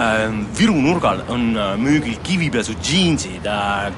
[0.00, 3.44] Ähm, Viru nurgal on äh, müügil kivipesu džiinsid,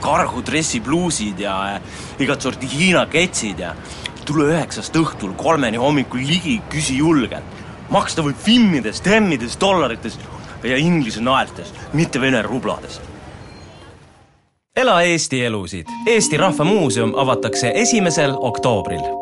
[0.03, 1.79] kargu dressipluusid ja
[2.19, 3.77] igat sorti Hiina ketsid ja
[4.27, 7.61] tule üheksast õhtul kolmeni hommikul ligi, küsi julgelt.
[7.93, 10.19] maksta võib finnides, temmides, dollarites
[10.65, 13.01] ja inglise naeltes, mitte vene rublades.
[14.77, 15.87] ela Eesti elusid.
[16.07, 19.22] Eesti Rahva Muuseum avatakse esimesel oktoobril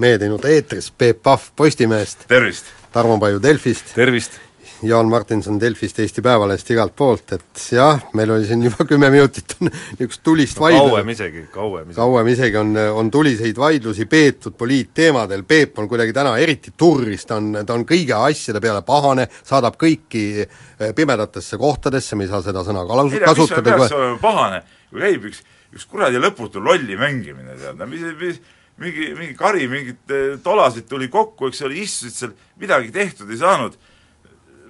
[0.00, 2.24] Mehed teinud eetris Peep Pahv Postimehest.
[2.28, 2.70] tervist!
[2.92, 3.92] Tarmo Paju Delfist.
[3.94, 4.38] tervist!
[4.82, 9.52] Jaan Martinson Delfist, Eesti Päevalehest, igalt poolt, et jah, meil oli siin juba kümme minutit
[9.60, 10.86] niisugust tulist no, vaidlust.
[10.94, 11.96] kauem isegi, kauem isegi.
[11.98, 12.70] kauem isegi on,
[13.02, 17.84] on tuliseid vaidlusi peetud poliitteemadel, Peep on kuidagi täna eriti turris, ta on, ta on
[17.88, 23.04] kõigi asjade peale pahane, saadab kõiki eh, pimedatesse kohtadesse, me ei saa seda sõna ka
[23.26, 23.76] kasutada.
[23.76, 25.44] peaks olema pahane, kui käib üks,
[25.76, 28.40] üks kuradi lõputu lolli mängimine, tead, mis, mis
[28.80, 33.40] mingi, mingi kari mingit eh, tolasid tuli kokku, eks ole, istusid seal, midagi tehtud ei
[33.40, 33.76] saanud,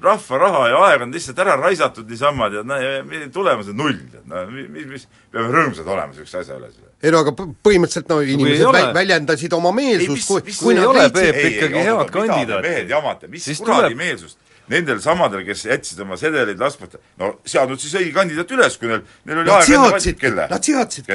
[0.03, 3.99] rahva raha ja aega on lihtsalt ära raisatud niisama, tead, no ja tulemus on null,
[4.13, 6.71] tead, no mis, mis, peame rõõmsad olema niisuguse asja üle.
[7.03, 8.85] ei no aga põhimõtteliselt no inimesed ole...
[8.97, 12.65] väljendasid oma meelsust, kui, kui ei ole, Peep, ikkagi head kandidaat.
[12.65, 14.01] mehed jamate, mis siis kuradi tuleb...
[14.05, 14.41] meelsust?
[14.71, 19.01] Nendel samadel, kes jätsid oma sedeleid laskmata, no seadnud siis õige kandidaat üles, kui neil,
[19.27, 20.45] neil oli aega enne valida, kelle?
[20.53, 21.11] Nad seadsid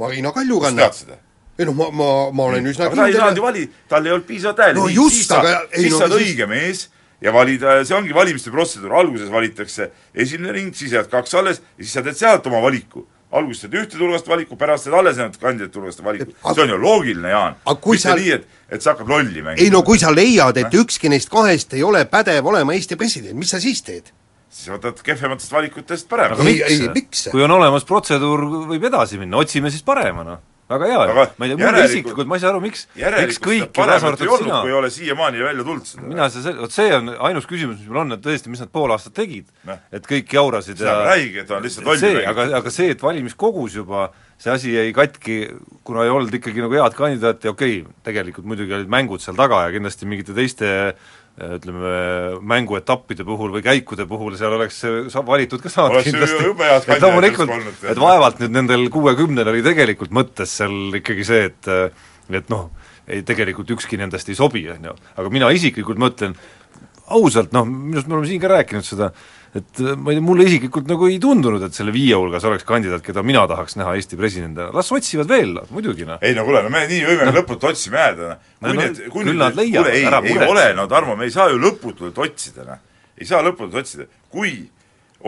[0.00, 0.88] Marina Kaljuranna.
[1.58, 4.14] Ei noh, ma, ma, ma olen üsna aga ta ei saanud ju valida, tal ei
[4.14, 5.42] olnud piisavalt hääli no siis sa,
[5.74, 6.28] siis sa oled siis...
[6.30, 6.84] õige mees
[7.24, 11.84] ja valida, see ongi valimiste protseduur, alguses valitakse esimene ring, siis jääd kaks alles ja
[11.84, 13.06] siis sa teed sealt oma valiku.
[13.34, 16.30] alguses teed ühte tulevast valiku, pärast teed alles jäänud kandidaat tulevast valiku.
[16.54, 17.56] see on ju loogiline, Jaan.
[17.66, 18.14] mitte sa...
[18.14, 19.64] nii, et, et sa hakkad lolli mängima.
[19.64, 23.34] ei no kui sa leiad, et ükski neist kahest ei ole pädev olema Eesti president,
[23.34, 24.14] mis sa siis teed?
[24.48, 26.38] siis võtad kehvematest valikutest parema.
[26.38, 27.26] aga miks, miks?
[27.34, 31.00] kui on olemas protseduur, võib edasi minna, otsime siis parema, noh väga hea.
[31.08, 34.32] Ju, ma ei tea, mulle isiklikult, ma ei saa aru, miks, miks kõik, kaasa arvatud
[34.42, 36.06] sina kui ei ole siiamaani välja tulnud seda.
[36.10, 38.92] mina saa, vot see on ainus küsimus, mis mul on, et tõesti, mis nad pool
[38.94, 39.48] aastat tegid.
[39.94, 43.78] Et kõik jaurasid ja räige, et on lihtsalt lolli see, aga, aga see, et valimiskogus
[43.80, 44.08] juba
[44.38, 45.38] see asi jäi katki,
[45.86, 49.64] kuna ei olnud ikkagi nagu head kandidaati, okei okay,, tegelikult muidugi olid mängud seal taga
[49.66, 50.68] ja kindlasti mingite teiste
[51.38, 51.92] ütleme,
[52.50, 54.80] mänguetappide puhul või käikude puhul seal oleks
[55.26, 56.50] valitud ka saanud oleks kindlasti,
[56.94, 57.52] et loomulikult,
[57.92, 61.70] et vaevalt nüüd nendel kuuekümnel oli tegelikult mõttes seal ikkagi see, et
[62.28, 62.68] et noh,
[63.08, 66.34] ei tegelikult ükski nendest ei sobi, on ju, aga mina isiklikult mõtlen,
[67.14, 69.12] ausalt noh, minu arust me oleme siin ka rääkinud seda,
[69.56, 72.66] et äh, ma ei tea, mulle isiklikult nagu ei tundunud, et selle viie hulgas oleks
[72.68, 76.20] kandidaat, keda mina tahaks näha Eesti presidendina, las otsivad veel, muidugi noh.
[76.24, 77.34] ei no kuule, no me nii võime no.
[77.38, 78.42] lõputult otsima jääda, noh.
[78.60, 80.04] kui no, need, kui nüüd, kuule ei,
[80.34, 82.82] ei ole, no Tarmo, me ei saa ju lõputult otsida, noh.
[83.16, 84.54] ei saa lõputult otsida, kui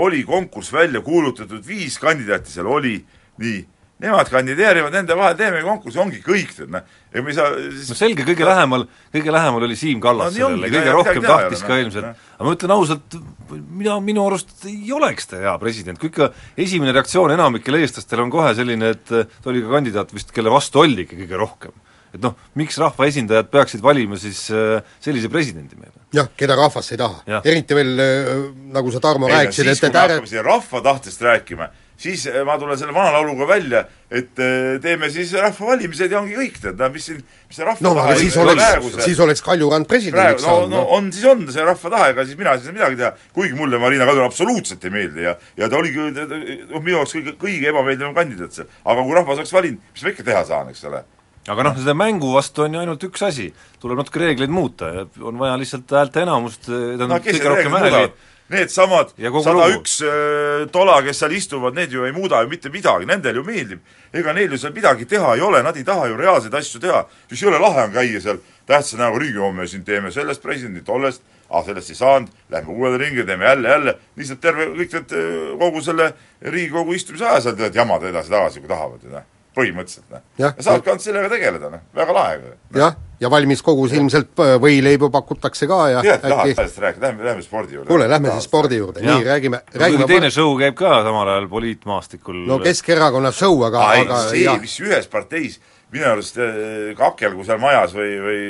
[0.01, 2.99] oli konkurss välja kuulutatud, viis kandidaati seal oli,
[3.41, 3.61] nii
[4.01, 6.87] nemad kandideerivad, nende vahel teeme konkursi, ongi kõik, tead noh.
[7.13, 10.49] ega me ei saa siis no selge, kõige lähemal, kõige lähemal oli Siim Kallas no,
[10.49, 12.09] sellele, kõige rohkem tahtis ka ilmselt
[12.41, 13.19] aga ma ütlen ausalt,
[13.53, 16.31] mina, minu arust ei oleks ta hea president, kui ikka
[16.61, 20.81] esimene reaktsioon enamikel eestlastel on kohe selline, et ta oli ka kandidaat vist, kelle vastu
[20.81, 21.77] oldigi kõige rohkem.
[22.11, 26.01] et noh, miks rahvaesindajad peaksid valima siis äh, sellise presidendi meile?
[26.17, 27.43] jah, keda rahvas ei taha.
[27.45, 28.33] eriti veel, äh,
[28.73, 30.19] nagu sa, Tarmo, rääkisid, et, et ääre...
[30.43, 31.69] rahva tahtest rääkima,
[32.01, 36.37] siis eh, ma tulen selle vana lauluga välja, et eh, teeme siis rahvavalimised ja ongi
[36.39, 40.47] kõik, tead, mis siin, mis see rahva no, tahe siis oleks, siis oleks Kaljurand presidendiks
[40.47, 40.73] saanud.
[40.73, 43.13] no, no on, siis on see rahva tahe, ega siis mina ei saa midagi teha.
[43.37, 47.37] kuigi mulle Marina Kaljurand absoluutselt ei meeldi ja, ja ta oligi noh, minu jaoks kõige,
[47.45, 48.71] kõige ebameeldivam kandidaat seal.
[48.85, 51.05] aga kui rahvas oleks valinud, mis ma ikka teha saan, eks ole
[51.51, 53.49] aga noh, selle mängu vastu on ju ainult üks asi,
[53.81, 58.03] tuleb natuke reegleid muuta ja on vaja lihtsalt häälteenamust, tähendab no, kõige rohkem hääli
[58.51, 59.15] needsamad
[59.45, 63.41] sada üks äh, tola, kes seal istuvad, need ju ei muuda ju mitte midagi, nendel
[63.41, 63.81] ju meeldib.
[64.13, 67.05] ega neil ju seal midagi teha ei ole, nad ei taha ju reaalseid asju teha.
[67.29, 71.23] siis jõle lahe on käia seal tähtsa näoga ringi, homme siin teeme sellest presidendi, tollest,
[71.51, 75.59] ah sellest ei saanud, lähme uuele ringi, teeme jälle, jälle, lihtsalt terve, kõik need, äh,
[75.59, 80.23] kogu selle Riigikogu istumise aja seal teevad jamada edasi-tagasi, kui tahavad ju noh põhimõtteliselt, noh.
[80.39, 82.53] ja saavad ka ainult sellega tegeleda, noh, väga lahe no..
[82.77, 87.45] jah, ja valimiskogus ilmselt äh, võileibu pakutakse ka ja jah, tahad sellest rääkida, lähme, lähme
[87.47, 87.89] spordi juurde.
[87.91, 92.45] kuule, lähme siis spordi juurde, nii, räägime, räägime teine show käib ka samal ajal poliitmaastikul.
[92.47, 95.59] no Keskerakonna show, aga, aga see, mis ühes parteis
[95.91, 98.43] minu arust äh, kakelgu seal majas või, või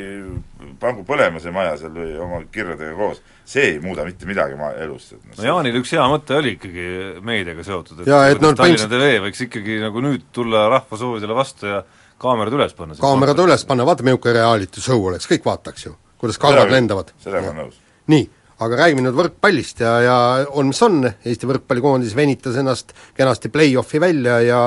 [0.81, 4.73] pangu põlema see maja seal või oma kirjadega koos, see ei muuda mitte midagi maa
[4.81, 5.13] elust.
[5.17, 6.87] et noh, no Jaanil üks hea mõte oli ikkagi
[7.27, 11.01] meediaga seotud, et Jaa, et no Tallinna põhimõtteliselt- TV võiks ikkagi nagu nüüd tulla rahva
[11.01, 11.83] soovidele vastu ja
[12.21, 12.99] kaamerad üles panna.
[13.01, 17.13] kaamerad üles panna, vaata milline reality show oleks, kõik vaataks ju, kuidas kalvad lendavad.
[17.23, 17.81] sellega olen nõus.
[18.11, 18.29] nii,
[18.61, 20.17] aga räägime nüüd võrkpallist ja, ja
[20.59, 24.61] on mis on, Eesti võrkpallikoondis venitas ennast kenasti play-off'i välja ja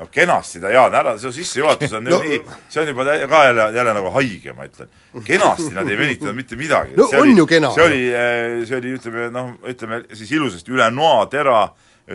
[0.00, 2.40] no kenasti ta, Jaan, ära, see sissejuhatus on No- nii,
[2.72, 4.90] see on juba ka jälle, jälle nagu haige, ma ütlen.
[5.24, 6.96] kenasti nad ei venitanud mitte midagi.
[6.98, 7.70] No see on oli, ju kena.
[7.74, 8.02] see oli,
[8.66, 11.68] see oli, ütleme noh, ütleme siis ilusasti üle noa tera,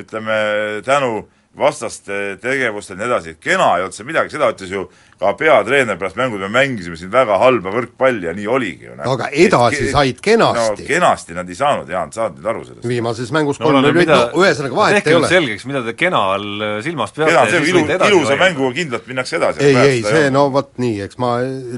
[0.03, 0.37] ütleme
[0.85, 1.23] tänu
[1.57, 4.85] vastaste tegevustel ja nii edasi, kena ei olnud see midagi, seda ütles ju
[5.21, 8.95] ka peatreener pärast mängu, me mängisime siin väga halba võrkpalli ja nii oligi ju.
[8.97, 10.85] No aga edasi said kenasti.
[10.85, 12.87] no kenasti nad ei saanud, Jaan, saad nüüd aru sellest?
[12.87, 15.29] viimases mängus no, kolm no, no ühesõnaga vahet ei ole.
[15.29, 18.71] selgeks, mida te kena all äh, silmas peate kena, see on siis ilu, ilusa mänguga
[18.79, 19.67] kindlalt minnakse edasi.
[19.67, 21.33] ei, ei, see no vot nii, eks ma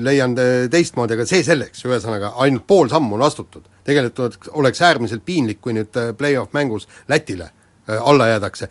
[0.05, 0.37] leian
[0.71, 3.65] teistmoodi, aga see selleks, ühesõnaga ainult pool sammu on astutud.
[3.83, 8.69] tegelikult oleks, äärmiselt piinlik, kui nüüd eh, play-off mängus Lätile eh, alla jäädakse.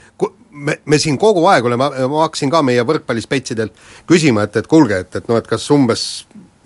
[0.53, 3.73] Me, me siin kogu aeg oleme, ma hakkasin ka meie võrkpallispetsidelt
[4.09, 6.03] küsima, et, et kuulge, et, et noh, et kas umbes,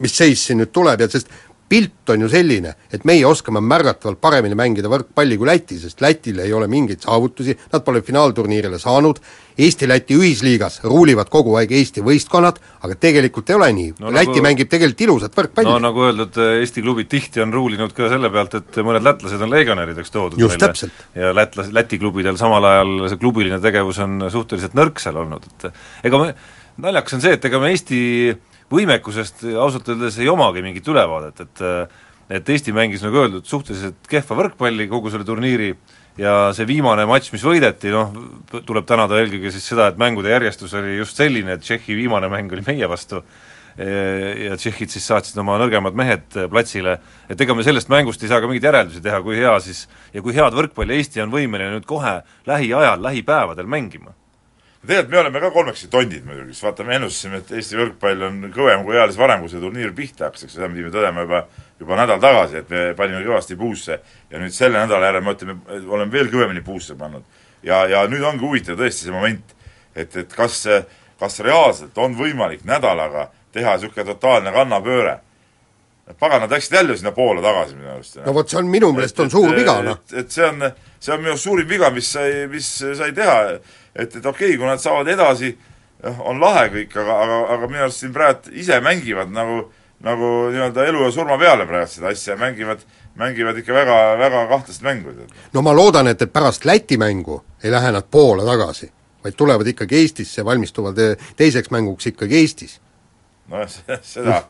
[0.03, 1.31] mis seis siin nüüd tuleb ja sest
[1.68, 6.38] pilt on ju selline, et meie oskame märgatavalt paremini mängida võrkpalli kui Läti, sest Lätil
[6.44, 9.18] ei ole mingeid saavutusi, nad pole finaalturniirile saanud,
[9.58, 13.92] Eesti-Läti ühisliigas ruulivad kogu aeg Eesti võistkonnad, aga tegelikult ei ole nii.
[13.98, 15.70] No Läti nagu- mängib tegelikult ilusat võrkpalli.
[15.70, 19.50] No nagu öeldud, Eesti klubid tihti on ruulinud ka selle pealt, et mõned lätlased on
[19.50, 21.06] legionärideks toodud Just täpselt.
[21.14, 25.72] ja lätlas-, Läti klubidel samal ajal see klubiline tegevus on suhteliselt nõrk seal olnud, et
[26.04, 26.34] ega me,
[26.78, 28.04] naljakas on see, et ega me Eesti
[28.72, 31.64] võimekusest ausalt öeldes ei omagi mingit ülevaadet, et
[32.26, 35.68] et Eesti mängis, nagu öeldud, suhteliselt kehva võrkpalli kogu selle turniiri
[36.18, 38.10] ja see viimane matš, mis võideti, noh,
[38.66, 42.50] tuleb tänada eelkõige siis seda, et mängude järjestus oli just selline, et Tšehhi viimane mäng
[42.50, 43.22] oli meie vastu,
[43.76, 46.96] ja tšehhid siis saatsid oma nõrgemad mehed platsile,
[47.28, 49.84] et ega me sellest mängust ei saa ka mingeid järeldusi teha, kui hea siis
[50.14, 54.16] ja kui head võrkpalli Eesti on võimeline nüüd kohe lähiajal, lähipäevadel mängima.
[54.87, 58.43] Tegelikult me oleme ka kolmekesi tondid muidugi, sest vaata, me ennustasime, et Eesti võrkpall on
[58.55, 61.43] kõvem kui eales varem, kui see turniir pihta hakkas, eks seda pidime tõdema juba,
[61.81, 63.99] juba nädal tagasi, et me panime kõvasti puusse
[64.31, 67.25] ja nüüd selle nädala järel me ütleme, oleme veel kõvemini puusse pannud.
[67.62, 69.56] ja, ja nüüd ongi huvitav tõesti see moment,
[69.94, 70.62] et, et kas,
[71.21, 75.21] kas reaalselt on võimalik nädalaga teha niisugune totaalne kannapööre.
[76.21, 78.21] pagan, nad läksid jälle sinna Poola tagasi minu arust.
[78.27, 79.99] no vot, see on minu meelest on suur viga, noh.
[80.06, 80.62] et, et see on,
[81.00, 82.69] see on minu arust suurim viga, mis sai, mis
[82.99, 83.56] sai teha,
[83.98, 85.56] et, et okei okay,, kui nad saavad edasi,
[86.04, 89.62] on lahe kõik, aga, aga, aga minu arust siin praegu ise mängivad nagu,
[90.04, 92.82] nagu nii-öelda elu ja surma peale praegu seda asja, mängivad,
[93.16, 95.14] mängivad ikka väga, väga kahtlast mängu.
[95.52, 98.90] no ma loodan, et, et pärast Läti mängu ei lähe nad Poola tagasi,
[99.25, 102.81] vaid tulevad ikkagi Eestisse, valmistuvad eh, teiseks mänguks ikkagi Eestis.
[103.49, 104.42] nojah, seda,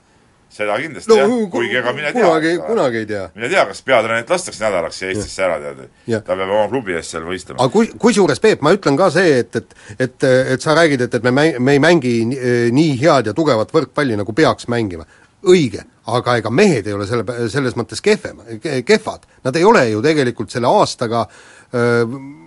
[0.57, 2.23] seda kindlasti no jah, kuigi ega mine tea.
[2.23, 3.25] kunagi, kunagi ei tea.
[3.35, 5.83] mine tea, kas peatreenerit lastakse nädalaks Eestisse ära, tead.
[6.27, 7.61] Ta peab oma klubi eest seal võistlema.
[7.61, 9.77] aga kui, kusjuures Peep, ma ütlen ka see, et, et
[10.07, 10.25] et,
[10.55, 13.73] et sa räägid, et, et me mäng-, me ei mängi nii, nii head ja tugevat
[13.75, 15.07] võrkpalli, nagu peaks mängima.
[15.47, 18.41] õige, aga ega mehed ei ole selle, selles mõttes kehvem,
[18.87, 19.29] kehvad.
[19.45, 21.27] Nad ei ole ju tegelikult selle aastaga
[21.75, 22.46] öö,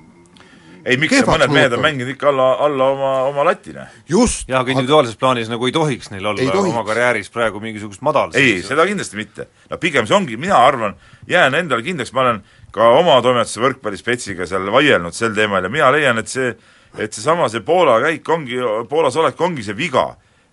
[0.90, 3.86] ei, miks mõned mehed on mänginud ikka alla, alla oma, oma latine.
[4.10, 6.72] just, jah, aga individuaalses plaanis nagu ei tohiks neil olla tohiks.
[6.72, 9.48] oma karjääris praegu mingisugust madal ei, seda kindlasti mitte.
[9.70, 10.98] no pigem see ongi, mina arvan,
[11.30, 12.42] jään endale kindlaks, ma olen
[12.76, 16.52] ka oma toimetuse võrkpallispetsiga seal vaielnud sel teemal ja mina leian, et see,
[16.98, 20.10] et seesama, see Poola käik ongi, Poolas olek ongi see viga.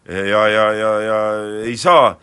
[0.06, 1.20] ja, ja, ja, ja
[1.64, 2.14] ei saa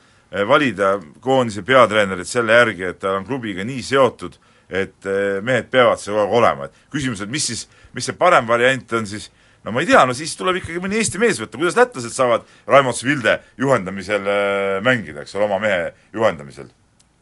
[0.47, 4.37] valida koondise peatreenerit selle järgi, et ta on klubiga nii seotud,
[4.69, 7.65] et eh, mehed peavad seal kogu aeg olema, et küsimus, et mis siis,
[7.95, 9.29] mis see parem variant on siis,
[9.63, 12.47] no ma ei tea, no siis tuleb ikkagi mõni Eesti mees võtta, kuidas lätlased saavad
[12.69, 16.71] Raimond Svilde juhendamisel äh, mängida, eks ole, oma mehe juhendamisel?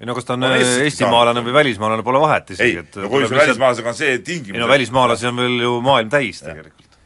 [0.01, 3.09] Ei no kas ta on On Eestist eestimaalane või välismaalane, pole vahet isegi, et no
[3.11, 6.97] kui sul välismaalasega on see tingimus ei no välismaalasi on veel ju maailm täis tegelikult.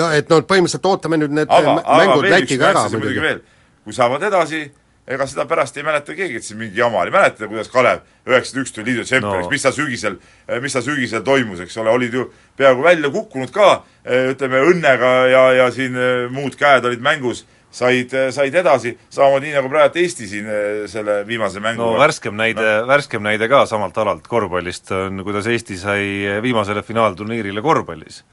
[0.00, 3.22] ja et no põhimõtteliselt ootame nüüd need aga, aga mängud üks Lätiga ära muidugi muidugi.
[3.22, 3.40] veel,
[3.86, 4.64] kui saavad edasi,
[5.08, 8.66] ega seda pärast ei mäleta keegi, et siin mingi jama oli, mäletate, kuidas Kalev üheksakümmend
[8.66, 9.52] üks tuli liidu tšempioniks No.
[9.52, 10.18] mis ta sügisel,
[10.62, 12.26] mis ta sügisel toimus, eks ole, olid ju
[12.58, 13.68] peaaegu välja kukkunud ka,
[14.04, 19.58] ütleme õnnega ja, ja siin eh, muud käed olid mängus, said, said edasi, samamoodi nii
[19.58, 23.64] nagu praegu Eesti siin eh, selle viimase mängu no värskem näide no., värskem näide ka
[23.70, 26.02] samalt alalt korvpallist on, kuidas Eesti sai
[26.44, 28.24] viimasele finaalturniirile korvpallis.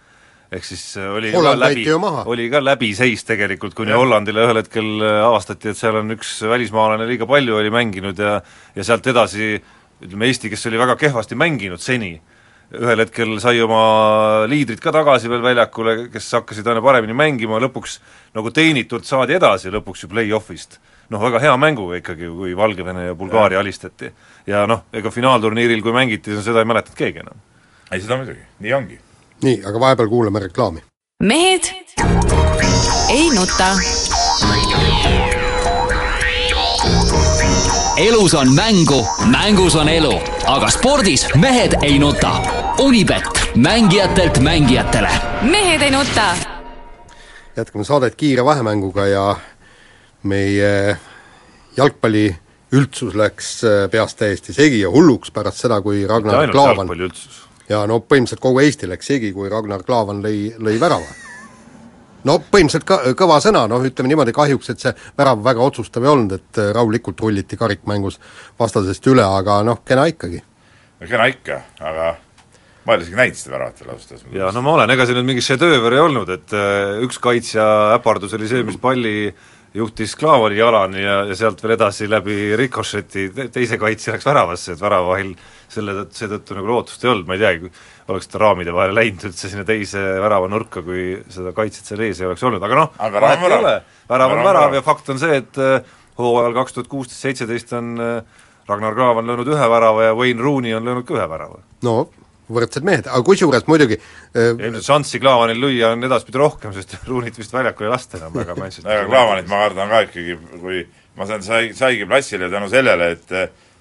[0.56, 1.86] Ehk siis oli Holland ka läbi
[2.32, 7.28] oli ka läbiseis tegelikult, kuni Hollandile ühel hetkel avastati, et seal on üks välismaalane liiga
[7.30, 8.38] palju oli mänginud ja
[8.76, 9.58] ja sealt edasi
[10.04, 12.16] ütleme, Eesti, kes oli väga kehvasti mänginud seni,
[12.76, 18.00] ühel hetkel sai oma liidrid ka tagasi veel väljakule, kes hakkasid aina paremini mängima, lõpuks
[18.36, 20.80] nagu teenitult saadi edasi lõpuks ju play-off'ist.
[21.10, 24.12] noh, väga hea mänguga ikkagi, kui Valgevene ja Bulgaaria alistati.
[24.48, 27.42] ja noh, ega finaalturniiril, kui mängiti, seda ei mäletanud keegi enam.
[27.92, 29.00] ei, seda muidugi, nii ongi.
[29.46, 30.84] Nii, aga vahepeal kuulame reklaami.
[31.24, 31.72] mehed
[33.10, 33.70] ei nuta
[37.98, 40.12] elus on mängu, mängus on elu,
[40.46, 42.34] aga spordis mehed ei nuta.
[42.80, 43.24] Unibet,
[43.56, 45.10] mängijatelt mängijatele.
[45.42, 46.36] mehed ei nuta.
[47.56, 49.36] jätkame saadet kiire vahemänguga ja
[50.24, 50.98] meie
[51.78, 52.36] jalgpalli
[52.72, 56.90] üldsus läks äh, peast täiesti segi ja hulluks pärast seda, kui Ragnar Klavan
[57.70, 61.26] ja no põhimõtteliselt kogu Eesti läks segi, kui Ragnar Klavan lõi, lõi värava
[62.26, 66.12] no põhimõtteliselt ka, kõva sõna, noh ütleme niimoodi, kahjuks et see värav väga otsustav ei
[66.12, 68.20] olnud, et äh, rahulikult rulliti karikmängus
[68.60, 70.42] vastasest üle, aga noh, kena ikkagi.
[71.00, 72.14] no kena ikka, aga
[72.86, 74.38] ma ei ole isegi näinud seda väravat veel ausalt öeldes.
[74.40, 77.68] jaa, no ma olen, ega see nüüd mingi šedööver ei olnud, et äh, üks kaitsja
[77.98, 79.16] äpardus oli see, mis palli
[79.76, 84.82] juhtis Klaavani jalani ja, ja sealt veel edasi läbi rikošeti teise kaitsja läks väravasse, et
[84.82, 85.34] väravavahil
[85.72, 87.72] selle tõttu, seetõttu nagu lootust ei olnud, ma ei teagi,
[88.12, 92.30] oleks ta raamide vahele läinud üldse sinna teise väravanurka, kui seda kaitset seal ees ei
[92.30, 93.78] oleks olnud, aga noh, vahet ei ole,
[94.10, 97.96] värav on värav ja fakt on see, et äh, hooajal kaks tuhat kuusteist, seitseteist on
[98.02, 101.62] äh, Ragnar Klav on löönud ühe värava ja Wayne Rooney on löönud ka ühe värava.
[101.86, 101.98] no
[102.46, 107.38] võrdsed mehed, aga kusjuures muidugi äh, ilmselt šanssi Klaavanil lüüa on edaspidi rohkem, sest Rooneyt
[107.42, 110.84] vist väljakul ei lasta enam väga Manchester ega Klaavanit ma kardan ka ikkagi, kui
[111.18, 113.34] ma saan, sai, saigi platsile tänu sellele, et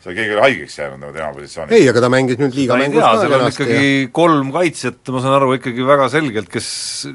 [0.05, 1.77] seal keegi oli haigeks jäänud nagu tema positsioonis.
[1.79, 4.09] ei, aga ta mängis nüüd liiga mängus ka seal on ikkagi ja...
[4.21, 6.69] kolm kaitsjat, ma saan aru, ikkagi väga selgelt, kes,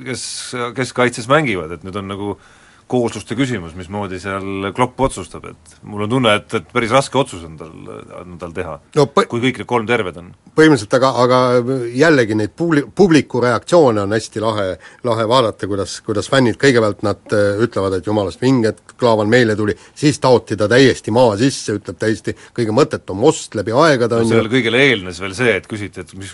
[0.07, 0.23] kes
[0.79, 2.37] keskkaitses mängivad, et nüüd on nagu
[2.89, 7.43] koosluste küsimus, mismoodi seal Klopp otsustab, et mul on tunne, et, et päris raske otsus
[7.45, 7.73] on tal,
[8.23, 10.31] on tal teha no,, kui kõik need kolm terved on.
[10.57, 11.39] põhimõtteliselt, aga, aga
[11.95, 14.65] jällegi neid publi-, publiku reaktsioone on hästi lahe,
[15.05, 19.55] lahe vaadata, kuidas, kuidas fännid kõigepealt nad äh, ütlevad, et jumalast vinge, et Klaavan meile
[19.55, 24.25] tuli, siis taoti ta täiesti maa sisse, ütleb täiesti kõige mõttetum ost läbi aegade, on
[24.25, 26.33] no, sellele kõigele eelnes veel see, et küsiti, et mis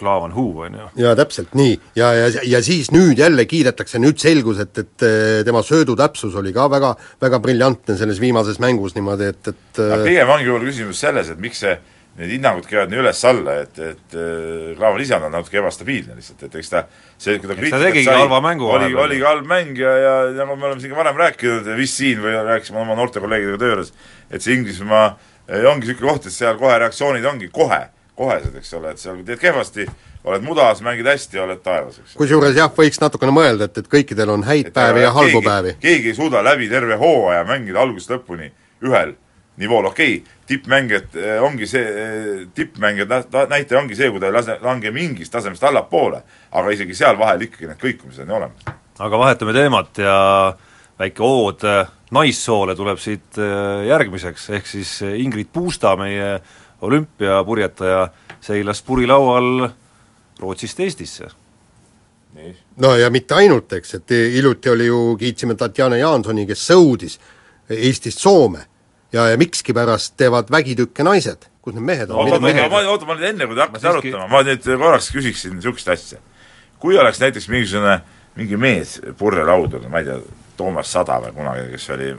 [0.00, 0.88] Klaavan huu, on ju.
[1.04, 1.76] jaa, täpselt nii.
[2.00, 5.08] ja, ja, ja siis nüüd jälle kiidetakse, nüüd selgus, et, et
[5.44, 10.32] tema söödutäpsus oli ka väga, väga briljantne selles viimases mängus niimoodi, et, et no, pigem
[10.32, 11.76] ongi võib-olla küsimus selles, et miks see
[12.16, 14.14] need hinnangud käivad nii üles-alla, et, et
[14.78, 16.82] Klaavan ise on natuke ebastabiilne lihtsalt, et eks ta
[17.20, 20.80] see, kui ta tegigi halva mängu oli, oligi halb mäng ja, ja nagu me oleme
[20.80, 23.92] siin ka varem rääkinud, vist siin või rääkisime oma noorte kolleegidega töö juures,
[24.30, 25.10] et see Inglismaa
[25.68, 27.82] ongi niisugune koht, et seal kohe reaktsioonid ongi kohe,
[28.16, 29.86] kohesed, eks ole, et seal teed kehvasti,
[30.26, 32.16] oled mudas, mängid hästi, oled taevas, eks.
[32.18, 35.46] kusjuures jah, võiks natukene mõelda, et, et kõikidel on häid et päevi ja halbu keegi,
[35.46, 35.74] päevi.
[35.82, 38.50] keegi ei suuda läbi terve hooaja mängida algusest lõpuni
[38.84, 39.14] ühel
[39.62, 43.14] nivool, okei okay,, tippmängijad eh, ongi see, eh, tippmängijad
[43.48, 47.46] näitaja ongi see, kui ta ei lase, lange mingist tasemest allapoole, aga isegi seal vahel
[47.46, 48.74] ikkagi need kõikumised on ju olemas.
[48.98, 50.18] aga vahetame teemat ja
[50.98, 53.38] väike ood eh, naissoole tuleb siit
[53.86, 56.36] järgmiseks, ehk siis Ingrid Puusta, meie
[56.86, 58.06] olümpiapurjetaja,
[58.40, 59.68] seilas purilaual
[60.40, 61.28] Rootsist Eestisse.
[62.76, 67.18] no ja mitte ainult, eks, et hiljuti oli ju, kiitsime Tatjana Jaansoni, kes sõudis
[67.70, 68.66] Eestist Soome
[69.12, 72.18] ja, ja mikskipärast teevad vägitükke naised, kus need mehed on?
[72.26, 74.12] oota, oota, ma, oota, ma nüüd enne, kui te hakkate siiski...
[74.12, 76.20] arutama, ma nüüd korraks küsiksin niisugust asja.
[76.82, 78.00] kui oleks näiteks mingisugune,
[78.36, 80.20] mingi mees purjelaudur, ma ei tea,
[80.56, 82.12] Toomas Sada või kunagi, kes oli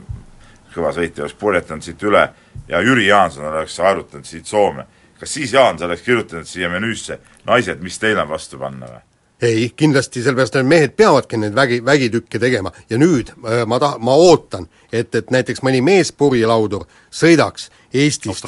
[0.74, 2.28] kõva sõitja, oleks purjetanud siit üle
[2.68, 4.86] ja Jüri Jaanson oleks harjutanud siit Soome,
[5.20, 9.04] kas siis Jaan, sa oleks kirjutanud siia menüüsse naised, mis teil on vastu panna või?
[9.42, 13.96] ei, kindlasti, sellepärast need mehed peavadki neid vägi, vägitükke tegema ja nüüd äh, ma ta-,
[14.02, 18.44] ma ootan, et, et näiteks mõni mees purjelaudur sõidaks Eestist,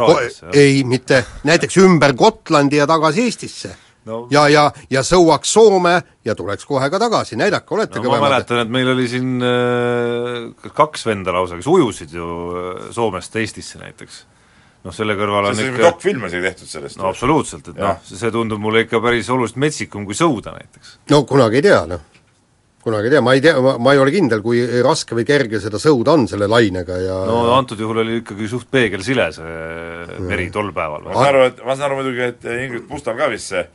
[0.52, 3.70] ei, mitte, näiteks ümber Gotlandi ja tagasi Eestisse
[4.04, 4.24] no.
[4.34, 5.94] ja, ja, ja sõuaks Soome
[6.26, 8.20] ja tuleks kohe ka tagasi, näidake, olete no, kõvemad.
[8.20, 13.36] ma mäletan, et meil oli siin äh, kaks venda lausa, kes ujusid ju äh, Soomest
[13.40, 14.24] Eestisse näiteks
[14.84, 17.00] noh, selle kõrval on see ikka dokfilm isegi tehtud sellest.
[17.00, 20.96] no absoluutselt, et noh, see tundub mulle ikka päris oluliselt metsikum kui sõuda näiteks.
[21.12, 22.06] no kunagi ei tea, noh.
[22.84, 25.80] kunagi ei tea, ma ei tea, ma ei ole kindel, kui raske või kerge seda
[25.82, 30.72] sõuda on selle lainega ja no antud juhul oli ikkagi suht peegelsile see meri tol
[30.76, 31.10] päeval.
[31.10, 33.66] ma saan aru, et, ma saan aru muidugi, et Ingrid Pustal ka vist see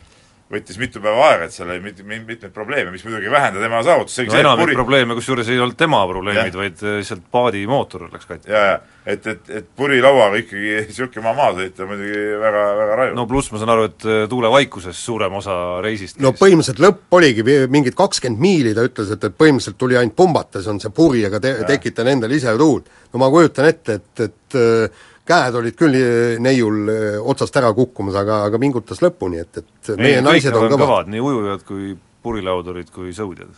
[0.52, 3.62] võttis mitu päeva aega, et seal oli mit-, mit-, mitmeid probleeme, mis muidugi ei vähenda
[3.64, 4.20] tema saavutust.
[4.28, 4.76] no enamik puri...
[4.78, 8.52] probleeme, kusjuures ei olnud tema probleemid, vaid lihtsalt paadi mootor läks katki.
[8.54, 8.76] jaa, jaa,
[9.10, 13.18] et, et, et purilauaga ikkagi niisugune maa maha sõita muidugi väga, väga raju.
[13.18, 17.48] no pluss ma saan aru, et äh, tuulevaikuses suurem osa reisist no põhimõtteliselt lõpp oligi
[17.74, 21.42] mingid kakskümmend miili, ta ütles, et, et põhimõtteliselt tuli ainult pumbates, on see puri, aga
[21.42, 22.94] te-, tekitan endale ise tuult.
[23.10, 27.72] no ma kujutan ette, et, et äh, käed olid küll eh, neiul eh, otsast ära
[27.74, 30.84] kukkumas, aga, aga pingutas lõpuni, et, et ei, meie naised on kõvad.
[30.84, 33.50] kõvad, nii ujujad kui purilaudurid kui sõudjad.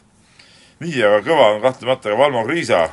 [0.84, 2.88] nii, aga kõva on kahtlemata ka Valmo Kriisa,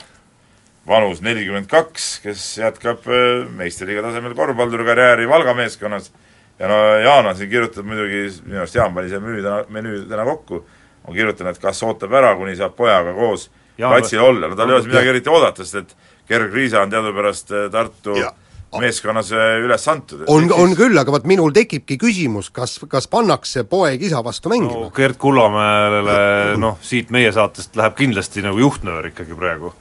[0.89, 6.11] vanus nelikümmend kaks, kes jätkab äh, meistriliiga tasemel korvpallurikarjääri Valga meeskonnas
[6.59, 10.03] ja no Jaan on siin kirjutanud muidugi, minu arust Jaan pani selle menüü täna, menüü
[10.11, 10.65] täna kokku,
[11.07, 14.71] on kirjutanud, et kas ootab ära, kuni saab pojaga koos Jaan- platsil olla, no tal
[14.71, 18.31] ei ole midagi eriti oodata, sest et Gerg Riisa on teadupärast Tartu Ja.
[18.83, 20.25] Meeskonnas äh, üles antud.
[20.31, 24.87] on, on küll, aga vot minul tekibki küsimus, kas, kas pannakse poeg isa vastu mängima
[24.87, 26.19] no Gerd Kullamäele
[26.61, 29.75] noh, siit meie saatest läheb kindlasti nagu juhtnöör ikkagi praegu.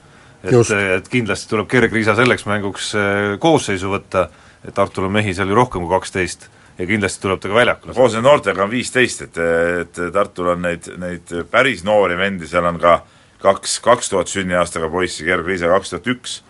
[0.44, 4.28] et, et kindlasti tuleb Gerg Riisa selleks mänguks eh, koosseisu võtta,
[4.64, 6.48] et Tartul on mehi seal ju rohkem kui kaksteist
[6.78, 7.94] ja kindlasti tuleb ta ka väljakule.
[7.94, 9.42] koos nende noortega on viisteist, et,
[9.84, 13.00] et Tartul on neid, neid päris noori vendi, seal on ka
[13.44, 16.40] kaks, kaks tuhat sünniaastaga poissi, Gerg Riisa kaks tuhat üks,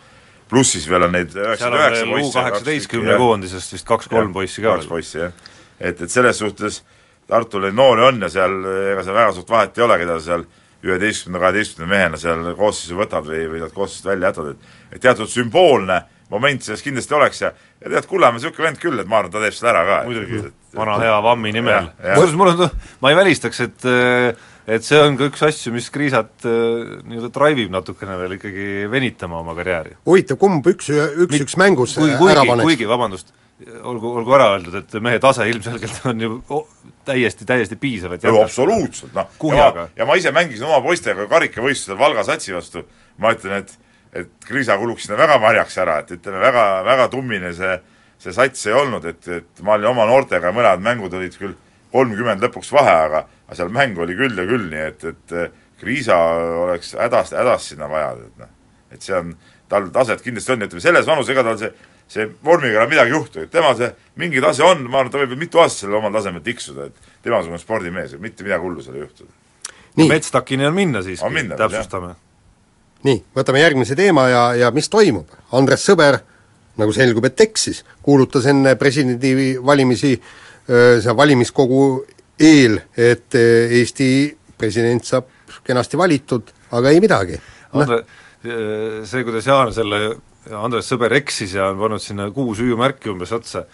[0.50, 2.34] pluss siis veel on neid üheksakümmend üheksa poissi.
[2.38, 5.32] kaheksateistkümne koondisest vist kaks-kolm poissi ka kaks poissi, jah.
[5.80, 6.82] et, et selles suhtes
[7.24, 8.58] Tartul neid noori on ja seal
[8.92, 10.42] ega seal väga suurt vahet ei ole, keda seal
[10.84, 15.30] üheteistkümne, kaheteistkümne mehena seal koosseisu võtad või, või nad koosseisust välja jätad, et et teatud
[15.32, 17.52] sümboolne moment selles kindlasti oleks ja
[17.84, 20.00] ja tead, Kullamäe niisugune vend küll, et ma arvan, ta teeb selle ära ka.
[20.08, 20.40] muidugi,
[20.74, 21.90] vana hea Vammi nimel.
[22.00, 22.66] Kusjuures mul on,
[23.04, 23.88] ma ei välistaks, et
[24.64, 28.68] et see on ka üks asju, mis Kriisat eh, nii-öelda drive ib natukene veel ikkagi
[28.92, 29.98] venitama oma karjääri.
[30.08, 32.68] huvitav, kumb üks, üks, üks mängus kui, ära kuigi, paneks?
[32.70, 33.34] kuigi vabandust,
[33.82, 36.64] olgu, olgu ära öeldud, et mehe tase ilmselgelt on ju o-
[37.04, 38.48] täiesti, täiesti piisav, et ju jätkata.
[38.48, 42.86] absoluutselt, noh, ja ma, ja ma ise mängisin oma poistega karikavõistlusel Valga satsi vastu,
[43.20, 43.76] ma ütlen, et
[44.14, 47.76] et Kriisa kuluks sinna väga marjaks ära, et ütleme, väga, väga tummine see,
[48.22, 51.56] see sats ei olnud, et, et ma olin oma noortega, mõned mängud olid küll
[51.94, 55.34] kolmkümmend lõpuks vahe, aga aga seal mängu oli küll ja küll, nii et, et
[55.80, 56.16] Kriisa
[56.64, 58.54] oleks hädast, hädast sinna vaja, et noh,
[58.94, 59.34] et see on,
[59.68, 61.74] tal taset kindlasti on, ütleme selles vanus, ega tal see
[62.08, 63.88] see vormiga enam midagi ei juhtu, et tema see
[64.20, 67.08] mingi tase on, ma arvan, ta võib veel mitu aastat sellel omal tasemel tiksuda, et
[67.24, 69.32] temasugune spordimees, et mitte midagi hullu seal ei juhtuda.
[69.96, 72.14] nii, Metstakini on minna siiski täpsustame.
[73.04, 75.28] Nii, võtame järgmise teema ja, ja mis toimub?
[75.56, 76.18] Andres Sõber,
[76.80, 80.14] nagu selgub, et eksis, kuulutas enne presidendivalimisi
[80.64, 81.84] see valimiskogu
[82.40, 84.08] eel, et Eesti
[84.58, 85.28] president saab
[85.64, 87.38] kenasti valitud, aga ei midagi.
[87.74, 88.00] Andre,
[88.42, 90.00] see, kuidas Jaan selle,
[90.56, 93.64] Andres Sõber eksis ja on pannud sinna kuus hüüumärki umbes otsa,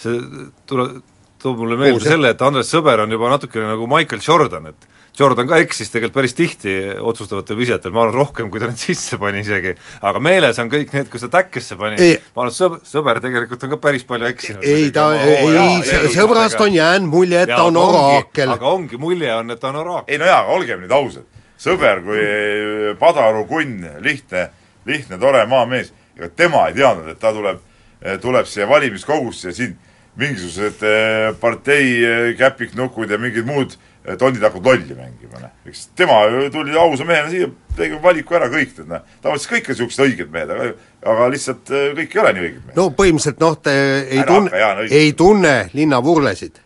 [0.00, 0.18] see
[0.66, 1.00] tule-,
[1.42, 2.12] toob mulle meelde jah.
[2.16, 6.18] selle, et Andres Sõber on juba natukene nagu Michael Jordan, et Jordan ka eksis tegelikult
[6.18, 9.72] päris tihti otsustavatel visetel, ma arvan rohkem, kui ta need sisse pani isegi,
[10.04, 11.96] aga meeles on kõik need, kus ta täkkesse pani,
[12.34, 14.66] ma arvan, et sõb-, sõber tegelikult on ka päris palju eksinud.
[14.68, 18.52] ei ta, ei, ei, sõbrast on jäänud mulje, et ta on oraakel.
[18.58, 20.12] aga ongi, mulje on, et ta on oraakel.
[20.12, 22.28] ei no jaa, aga olgem nüüd ausad, sõber kui
[23.00, 24.50] Padaru kunn, lihtne,
[24.84, 27.64] lihtne tore maamees, ega tema ei teadnud, et ta tuleb,
[28.20, 29.76] tuleb siia valimiskogusse ja siin.
[30.16, 35.54] Mingisugused eh, partei käpiknukud ja mingid muud eh, tondid hakkavad lolli mängima, noh.
[35.66, 36.20] eks tema
[36.54, 40.30] tuli ausa mehena siia, tegi valiku ära kõik, et noh, tavaliselt kõik on niisugused õiged
[40.34, 40.68] mehed, aga
[41.06, 42.78] aga lihtsalt eh, kõik ei ole nii õiged mehed.
[42.78, 46.62] No põhimõtteliselt noh, te ei Ära tunne ei tunne linnavurlesid.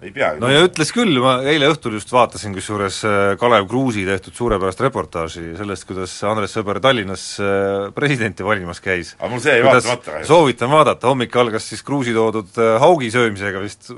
[0.00, 0.40] ei peagi.
[0.40, 4.80] No ja ütles küll, ma eile õhtul just vaatasin kusjuures äh, Kalev Kruusi tehtud suurepärast
[4.86, 9.14] reportaaži sellest, kuidas Andres Sõber Tallinnas äh, presidenti valimas käis.
[9.18, 13.62] Aga mul see jäi vaatamata soovitan vaadata, hommik algas siis Kruusi toodud äh, haugi söömisega
[13.66, 13.92] vist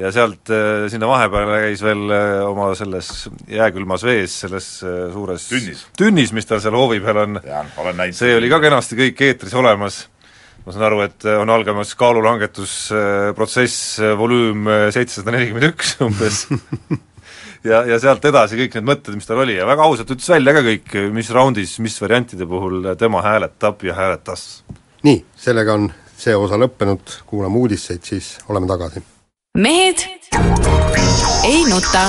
[0.00, 5.46] ja sealt äh, sinna vahepeale käis veel äh, oma selles jääkülmas vees, selles äh, suures
[5.50, 5.84] Tünnis.
[5.98, 7.38] tünnis, mis tal seal hoovi peal on,
[8.16, 10.00] see oli ka kenasti kõik eetris olemas,
[10.64, 16.42] ma saan aru, et on algamas kaalulangetusprotsess, volüüm seitsesada nelikümmend üks umbes
[17.62, 20.58] ja, ja sealt edasi kõik need mõtted, mis tal oli ja väga ausalt ütles välja
[20.58, 24.64] ka kõik, mis raundis, mis variantide puhul tema hääletab ja hääletas.
[25.06, 29.13] nii, sellega on see osa lõppenud, kuulame uudiseid, siis oleme tagasi.
[29.58, 29.96] Mehed
[31.44, 32.00] ei nuta.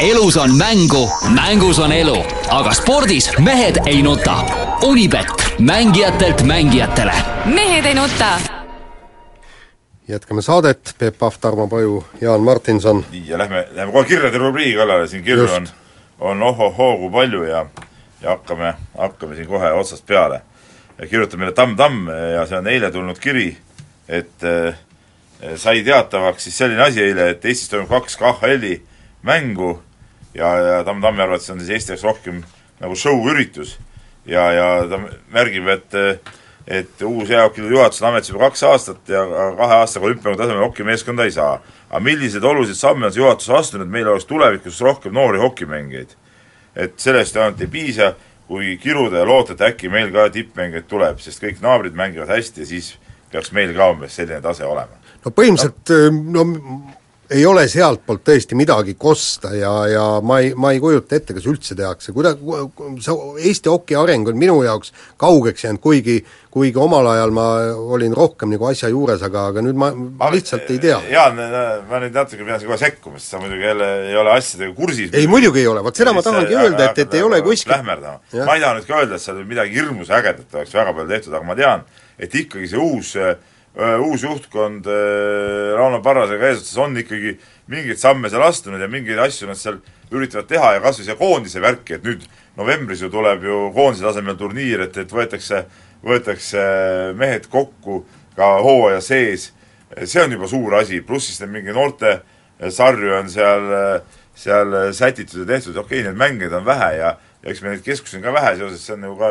[0.00, 4.36] elus on mängu, mängus on elu, aga spordis mehed ei nuta.
[4.82, 5.26] Unibet,
[5.58, 7.12] mängijatelt mängijatele.
[7.44, 8.40] mehed ei nuta.
[10.08, 13.04] jätkame saadet, Peep Pahv, Tarmo Paju, Jaan Martinson.
[13.10, 15.68] nii, ja lähme, lähme kohe kirjade rubriigi kallale, siin kirju on,
[16.20, 17.66] on ohohoo kui palju ja
[18.22, 20.42] ja hakkame, hakkame siin kohe otsast peale.
[21.10, 23.50] Kirjutab meile Tamm Tamm ja see on eile tulnud kiri,
[24.08, 24.74] et äh,
[25.56, 28.76] sai teatavaks siis selline asi eile, et Eestis toimub kaks KHL-i
[29.26, 29.74] mängu
[30.34, 32.42] ja, ja Tamm Tammi arvates on siis Eesti jaoks rohkem
[32.82, 33.78] nagu show-üritus.
[34.26, 35.00] ja, ja ta
[35.32, 35.98] märgib, et
[36.66, 39.24] et uus jäähokiliidu juhatus on ametis juba kaks aastat ja
[39.58, 41.60] kahe aastaga olümpiamängu tasemel hokimeeskonda ei saa.
[41.90, 46.14] aga milliseid olulised samme on see juhatus astunud, et meil oleks tulevikus rohkem noori hokimängijaid?
[46.76, 48.14] et sellest ainult ei piisa,
[48.52, 52.66] kui kiruda ja loota, et äkki meil ka tippmängijaid tuleb, sest kõik naabrid mängivad hästi
[52.66, 52.90] ja siis
[53.32, 55.00] peaks meil ka umbes selline tase olema.
[55.24, 56.44] no põhimõtteliselt no
[57.32, 61.48] ei ole sealtpoolt tõesti midagi kosta ja, ja ma ei, ma ei kujuta ette, kas
[61.48, 62.36] üldse tehakse, kuida-,
[63.02, 63.16] see
[63.48, 66.20] Eesti hoki areng on minu jaoks kaugeks jäänud, kuigi
[66.52, 67.44] kuigi omal ajal ma
[67.94, 69.88] olin rohkem nagu asja juures, aga, aga nüüd ma
[70.34, 70.98] lihtsalt ei tea.
[71.08, 71.38] Jaan,
[71.88, 75.14] ma nüüd natuke pean kohe sekkuma, sest sa muidugi jälle ei ole asjadega kursis.
[75.16, 78.20] ei, muidugi ei ole, vot seda ma tahangi öelda, et, et ei ole kuskil lähmerdama.
[78.44, 81.38] ma ei taha nüüd ka öelda, et seal midagi hirmus ägedat oleks väga palju tehtud,
[81.38, 81.86] aga ma tean,
[82.20, 83.32] et ikkagi see uus äh,
[83.74, 87.38] uus juhtkond äh, Rauno Parrasega eesotsas on ikkagi
[87.72, 89.78] mingeid samme seal astunud ja mingeid asju nad seal
[90.12, 92.26] üritavad teha ja kas või see koondise värki, et nüüd
[92.58, 95.64] novembris ju tuleb ju koondise tasemel turniir, et, et võetakse
[96.04, 96.62] võetakse
[97.16, 98.02] mehed kokku
[98.36, 99.52] ka hooaja sees,
[100.04, 102.18] see on juba suur asi, pluss siis need mingi noorte
[102.60, 103.68] sarju on seal,
[104.36, 107.84] seal sätitud ja tehtud, okei okay,, neid mängijaid on vähe ja ja eks meil neid
[107.86, 109.30] keskusi on ka vähe seoses, see on ju ka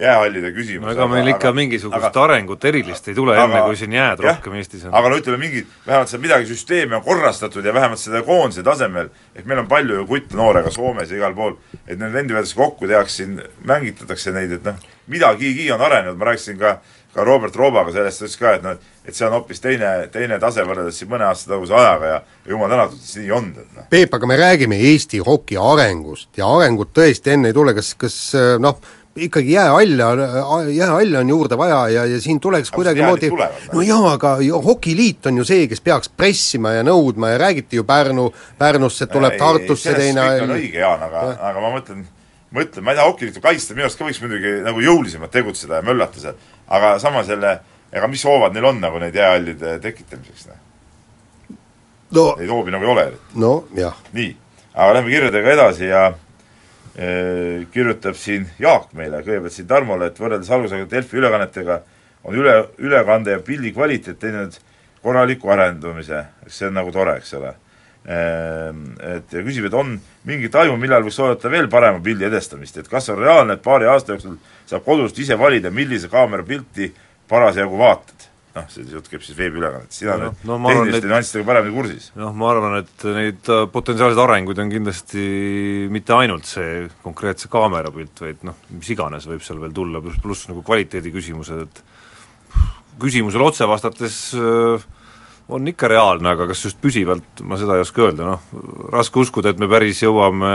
[0.00, 0.86] jäähallide küsimus.
[0.86, 3.94] no ega meil ikka aga, mingisugust aga, arengut erilist ei tule aga, enne, kui siin
[3.96, 4.94] jääd jah, rohkem Eestis on.
[4.98, 9.08] aga no ütleme, mingid, vähemalt seal midagi süsteemi on korrastatud ja vähemalt seda koondise tasemel,
[9.34, 11.56] ehk meil on palju ju kutte noore ka Soomes ja igal pool,
[11.86, 16.32] et need vendi võetakse kokku, tehakse siin, mängitatakse neid, et noh, midagigi on arenenud, ma
[16.32, 16.76] rääkisin ka
[17.16, 20.36] ka Robert Roobaga sellest, ta ütles ka, et noh, et see on hoopis teine, teine
[20.40, 22.18] tase võrreldes siin mõne aasta taguse ajaga ja,
[22.50, 23.86] jumal tänatud, et see nii on, et noh.
[23.88, 28.18] Peep, aga me räägime Eesti hoki arengust ja arengut tõesti enne ei tule, kas, kas
[28.60, 28.76] noh,
[29.16, 30.06] ikkagi jäähalja,
[30.68, 33.30] jäähalja on juurde vaja ja, ja siin tuleks kuidagimoodi
[33.72, 37.84] no jaa, aga hokiliit on ju see, kes peaks pressima ja nõudma ja räägiti ju
[37.84, 42.04] Pärnu, Pärnusse tuleb ei, Tartusse teine kõik on õige, Jaan, aga, aga ma mõtlen,
[42.58, 45.86] mõtlen, ma ei taha hokiliitu kaitsta, minu arust ka võiks muidugi nagu jõulisemalt tegutseda ja
[45.86, 46.36] möllata seal,
[46.68, 47.56] aga samas jälle,
[47.92, 50.62] ega mis hoovad neil on nagu neid jäähallide tekitamiseks, noh?
[52.16, 53.40] no neid hoovi nagu ei ole eriti.
[53.40, 53.96] no jah.
[54.12, 54.30] nii,
[54.74, 56.06] aga lähme kirjadega edasi ja
[56.96, 61.82] kirjutab siin Jaak meile, kõigepealt siin Tarmole, et võrreldes algusega Delfi ülekannetega
[62.24, 64.56] on üle, ülekande ja pildi kvaliteet teinud
[65.04, 67.52] korraliku arendamise, see on nagu tore, eks ole.
[68.06, 72.78] Ehm, et ja küsib, et on mingit aimu, millal võiks oodata veel parema pildi edestamist,
[72.78, 76.92] et kas on reaalne, et paari aasta jooksul saab kodust ise valida, millise kaamera pilti
[77.28, 78.30] parasjagu vaatad?
[78.56, 82.08] Noh, see jutt käib siis veebiülekannetest, sina no, no, tehniliste nüanssidega paremini kursis.
[82.18, 85.26] noh, ma arvan, et neid äh, potentsiaalseid arenguid on kindlasti
[85.92, 90.20] mitte ainult see konkreetse kaamera pilt, vaid noh, mis iganes võib seal veel tulla, pluss,
[90.22, 91.82] pluss nagu kvaliteedi küsimused, et
[93.02, 94.86] küsimusele otse vastates äh,
[95.48, 99.52] on ikka reaalne, aga kas just püsivalt, ma seda ei oska öelda, noh, raske uskuda,
[99.52, 100.54] et me päris jõuame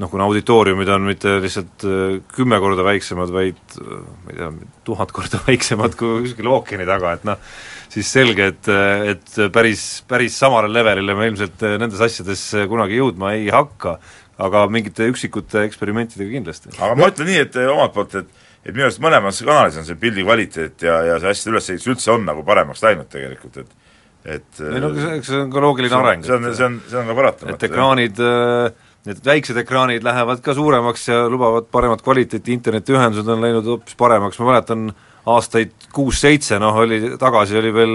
[0.00, 4.50] noh, kuna auditooriumid on mitte lihtsalt äh, kümme korda väiksemad, vaid äh, ma ei tea,
[4.88, 7.52] tuhat korda väiksemad kui kuskil ookeani taga, et noh,
[7.90, 8.72] siis selge, et,
[9.14, 13.98] et päris, päris samale levelile me ilmselt nendes asjades kunagi jõudma ei hakka,
[14.40, 16.76] aga mingite üksikute eksperimentidega kindlasti.
[16.78, 19.98] aga ma ütlen nii, et omalt poolt, et et minu arust mõlemas kanalis on see
[20.00, 23.78] pildi kvaliteet ja, ja see asjade ülesehitus üldse on nagu paremaks läinud tegelikult, et
[24.20, 26.24] et ei no eks see on ka loogiline areng.
[26.26, 27.56] see on, see on, see on ka paratamatu.
[27.56, 33.44] et ekraanid, äh, need väiksed ekraanid lähevad ka suuremaks ja lubavad paremat kvaliteeti, internetiühendused on
[33.44, 34.90] läinud hoopis paremaks, ma mäletan
[35.30, 37.94] aastaid kuus-seitse, noh oli, tagasi oli veel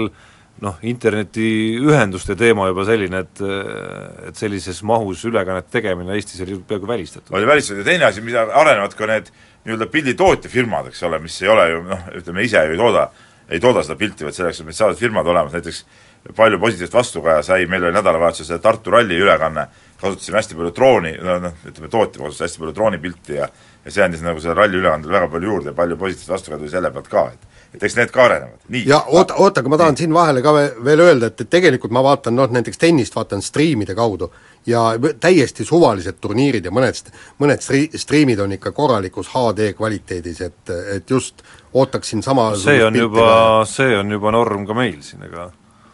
[0.64, 3.42] noh, internetiühenduste teema juba selline, et
[4.30, 7.34] et sellises mahus ülekannete tegemine Eestis oli peaaegu välistatud.
[7.36, 7.82] oli välistatud.
[7.82, 9.30] Ja teine asi, mida arenevad ka need
[9.66, 13.08] nii-öelda pilditootjafirmad, eks ole, mis ei ole ju noh, ütleme ise ju ei tooda,
[13.50, 15.84] ei tooda seda pilti, vaid selleks on spetsiaalsed firmad olemas, näiteks
[16.36, 19.68] palju positiivset vastukaja sai, meil oli nädalavahetusel see Tartu ralli ülekanne,
[20.00, 23.48] kasutasime hästi palju drooni, no noh, ütleme tootja kasutas hästi palju droonipilti ja
[23.86, 26.70] ja see andis nagu selle ralli ülekandele väga palju juurde ja palju positiivset vastukaja tuli
[26.72, 28.82] selle pealt ka, et et eks need ka arenevad, nii.
[28.88, 30.00] ja oota, oota, aga ma tahan nii.
[30.00, 33.94] siin vahele ka veel öelda, et, et tegelikult ma vaatan noh, näiteks tennist vaatan striimide
[33.94, 34.30] kaudu
[34.66, 34.84] ja
[35.20, 41.10] täiesti suvalised turniirid ja mõned, mõned stri-, striimid on ikka korralikus HD kvaliteedis, et, et
[41.10, 43.28] just ootaksin sama see on juba,
[43.70, 45.50] see on juba norm ka meil siin, ega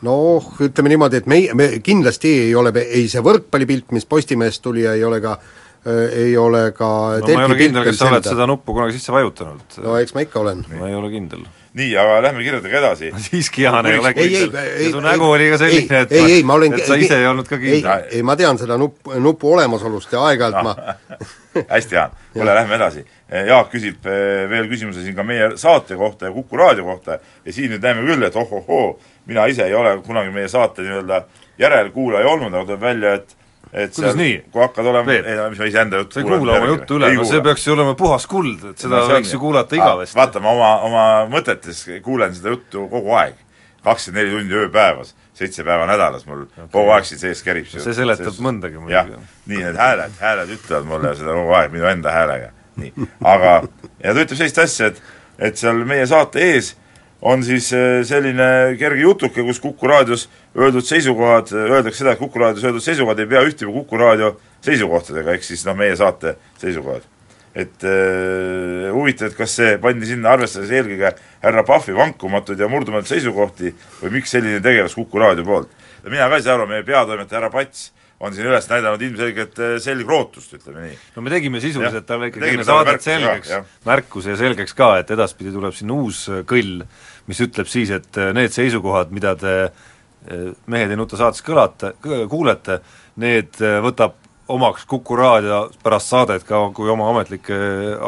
[0.06, 4.86] noh, ütleme niimoodi, et meie, me kindlasti ei ole, ei see võrkpallipilt, mis Postimehest tuli
[4.86, 8.10] ja ei ole ka äh, ei ole ka no ma ei ole kindel, kas sa
[8.10, 9.80] oled seda nuppu kunagi sisse vajutanud.
[9.84, 10.64] no eks ma ikka olen.
[10.78, 11.46] ma ei ole kindel.
[11.78, 14.50] Nii, aga lähme kirjadega edasi siiski, Jaan, ei ole kindel.
[14.92, 17.48] su nägu oli ka selline, et, ei, ei, ma olen, et sa ise ei olnud
[17.48, 17.88] ka kindel.
[18.04, 20.72] ei, ei, ma tean seda nupp, nupu olemasolust ja aeg-ajalt no.
[20.72, 21.22] ma
[21.74, 23.04] hästi, Jaan, kuule, lähme edasi.
[23.48, 27.52] Jaak küsib eh, veel küsimuse siin ka meie saate kohta ja Kuku raadio kohta ja
[27.52, 31.22] siin nüüd näeme küll, et ohohoo, mina ise ei ole kunagi meie saate nii-öelda
[31.60, 33.36] järelkuulaja olnud, aga tuleb välja, et
[33.72, 34.34] et kuidas nii?
[34.52, 37.12] kui hakkad olema, ei no mis ma iseenda juttu sa ei kuula oma juttu üle,
[37.16, 40.18] no see peaks ju olema puhas kuld, et seda no, võiks ju kuulata igavesti.
[40.18, 43.38] vaata, ma oma, oma mõtetes kuulen seda juttu kogu aeg,
[43.86, 46.68] kakskümmend neli tundi ööpäevas, seitse päeva nädalas mul okay.
[46.74, 48.42] kogu aeg siin sees kerib see see seletab sees...
[48.44, 49.22] mõndagi muidugi.
[49.48, 52.52] nii, need hääled, hääled ütlevad mulle seda kogu aeg minu enda häälega.
[52.82, 53.56] nii, aga,
[54.04, 55.02] ja ta ütleb sellist asja, et
[55.42, 56.74] et seal meie saate ees
[57.22, 60.26] on siis äh, selline kerge jutuke, kus Kuku raadios
[60.58, 65.36] öeldud seisukohad, öeldakse seda, et Kuku raadios öeldud seisukohad ei pea ühtima Kuku raadio seisukohtadega,
[65.36, 67.08] ehk siis noh, meie saate seisukohad.
[67.54, 71.10] et äh, huvitav, et kas see pandi sinna arvestades eelkõige
[71.42, 75.68] härra Pahvi vankumatuid ja murdumatuid seisukohti või miks selline tegevus Kuku raadio poolt.
[76.08, 77.90] mina ka ei saa aru, meie peatoimetaja härra Pats
[78.22, 80.98] on siin üles näidanud ilmselgelt äh, selgrootust, ütleme nii.
[81.16, 83.52] no me tegime sisuliselt talle ikkagi enne saadet selgeks
[83.86, 86.84] märkuse ja selgeks ka, et edaspidi tuleb siin uus kõll,
[87.26, 91.94] mis ütleb siis, et äh, need seisukohad, mida te äh, Mehed ei nuta saates kõlate,
[92.30, 92.80] kuulete,
[93.22, 94.18] need äh, võtab
[94.52, 97.56] omaks Kuku raadio pärast saadet ka kui oma ametlikke,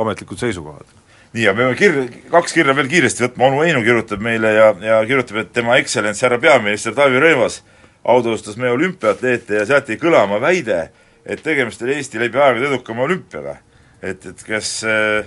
[0.00, 0.86] ametlikud seisukohad.
[1.34, 4.98] nii, me peame kirja, kaks kirja veel kiiresti võtma, onu Heinu kirjutab meile ja, ja
[5.06, 7.62] kirjutab, et tema ekstsellents härra peaminister Taavi Rõivas
[8.04, 10.90] autostas meie olümpiaatleete ja sealt jäi kõlama väide,
[11.26, 13.56] et tegemist oli Eesti läbi aegade edukama olümpiaga.
[14.02, 15.24] et, et kas äh,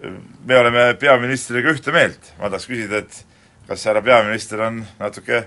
[0.00, 3.24] me oleme peaministriga ühte meelt, ma tahaks küsida, et
[3.68, 5.44] kas härra peaminister on natuke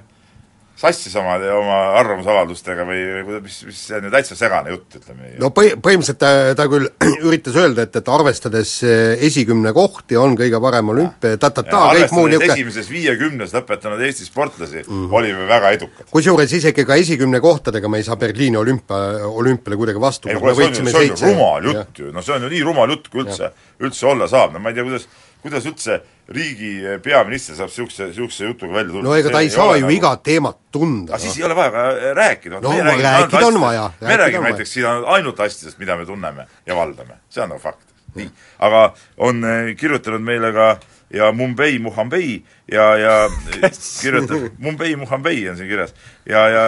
[0.76, 5.22] sassis oma, oma arvamusavaldustega või, või mis, mis see on ju täitsa segane jutt, ütleme
[5.30, 5.38] nii.
[5.40, 6.90] no põhi, põhimõtteliselt ta, ta küll
[7.30, 12.28] üritas öelda, et, et arvestades eh, esikümne kohti on kõige parem olümpia, ta-ta-ta, kõik muu
[12.28, 16.10] niisugune esimeses viiekümnes lõpetanud Eesti sportlasi mm, olime väga edukad.
[16.12, 19.00] kusjuures isegi ka esikümne kohtadega me ei saa Berliini olümpia,
[19.32, 22.26] olümpiale kuidagi vastu ei kuule, see on ju, see on ju rumal jutt ju, no
[22.26, 24.88] see on ju nii rumal jutt, kui üldse, üldse olla saab, no ma ei tea,
[24.88, 25.08] kuidas
[25.46, 26.00] kuidas üldse
[26.34, 26.72] riigi
[27.06, 29.04] peaminister saab niisuguse, niisuguse jutuga välja tulla?
[29.06, 31.14] no ega ta ei saa ju iga teemat tunda.
[31.14, 31.84] aga siis ei ole vaja ka
[32.18, 32.62] rääkida.
[32.64, 37.20] No rääkida on vaja, me räägime näiteks siin ainult asjadest, mida me tunneme ja valdame,
[37.30, 37.94] see on nagu fakt.
[38.16, 38.30] nii,
[38.64, 38.84] aga
[39.18, 40.70] on eh, kirjutanud meile ka
[41.14, 43.16] ja Mumbai Muhambei ja, ja
[44.02, 45.94] kirjutab, Mumbai Muhambei on siin kirjas,
[46.26, 46.64] ja, ja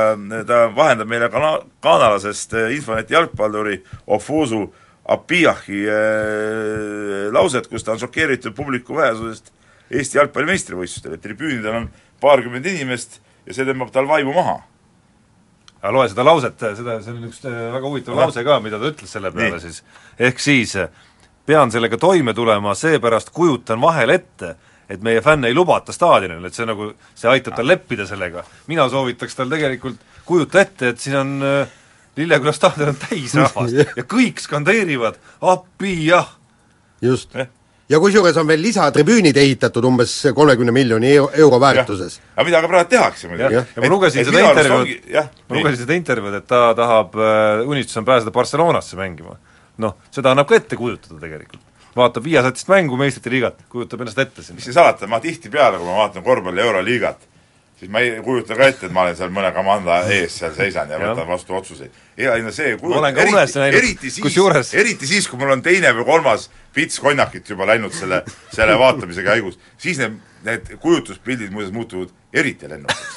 [0.46, 4.68] ta vahendab meile kana-, kanalasest Infoneti jalgpalluri Ofusu
[5.08, 9.54] Apiahi äh, lauset, kus ta on šokeeritud publiku vähesusest
[9.88, 11.86] Eesti jalgpalli meistrivõistlustel, et tribüünidel on
[12.20, 14.58] paarkümmend inimest ja see tõmbab tal vaimu maha.
[15.78, 18.28] aga loe seda lauset, seda, see on üks äh, väga huvitav Ahah.
[18.28, 19.64] lause ka, mida ta ütles selle peale Nii.
[19.64, 19.84] siis.
[20.20, 20.76] ehk siis,
[21.48, 24.56] pean sellega toime tulema, seepärast kujutan vahel ette,
[24.90, 28.44] et meie fänne ei lubata staadionile, et see nagu, see aitab tal leppida sellega.
[28.68, 31.76] mina soovitaks tal tegelikult kujuta ette, et siin on äh,
[32.18, 36.30] Lilleküla staadion on täis rahvast ja kõik skandeerivad appi jah.
[37.02, 37.36] just.
[37.90, 42.20] ja kusjuures on veel lisatribüünid ehitatud umbes kolmekümne miljoni euro, väärtuses.
[42.36, 43.62] aga mida ka praegu tehakse muidugi.
[43.62, 45.14] ja ma lugesin seda intervjuud,
[45.50, 49.38] ma lugesin seda intervjuud, et ta tahab äh,, unistus on pääseda Barcelonasse mängima.
[49.78, 51.62] noh, seda annab ka ette kujutada tegelikult.
[51.98, 54.62] vaatab viiesatist mängu meistrite liigat, kujutab ennast ette mis sinna.
[54.62, 57.30] siin salata, ma tihtipeale, kui ma vaatan korvpalli Euroliigat,
[57.80, 60.90] siis ma ei kujuta ka ette, et ma olen seal mõne komanda ees seal seisan
[60.90, 61.12] ja Jah.
[61.12, 61.92] võtan vastu otsuseid.
[62.18, 66.08] ja ei no see unes näinud, eriti siis eriti siis, kui mul on teine või
[66.08, 72.14] kolmas pits konjakit juba läinud selle, selle vaatamise käigus, siis need, need kujutluspildid muuseas muutuvad
[72.34, 73.16] eriti lennukaks.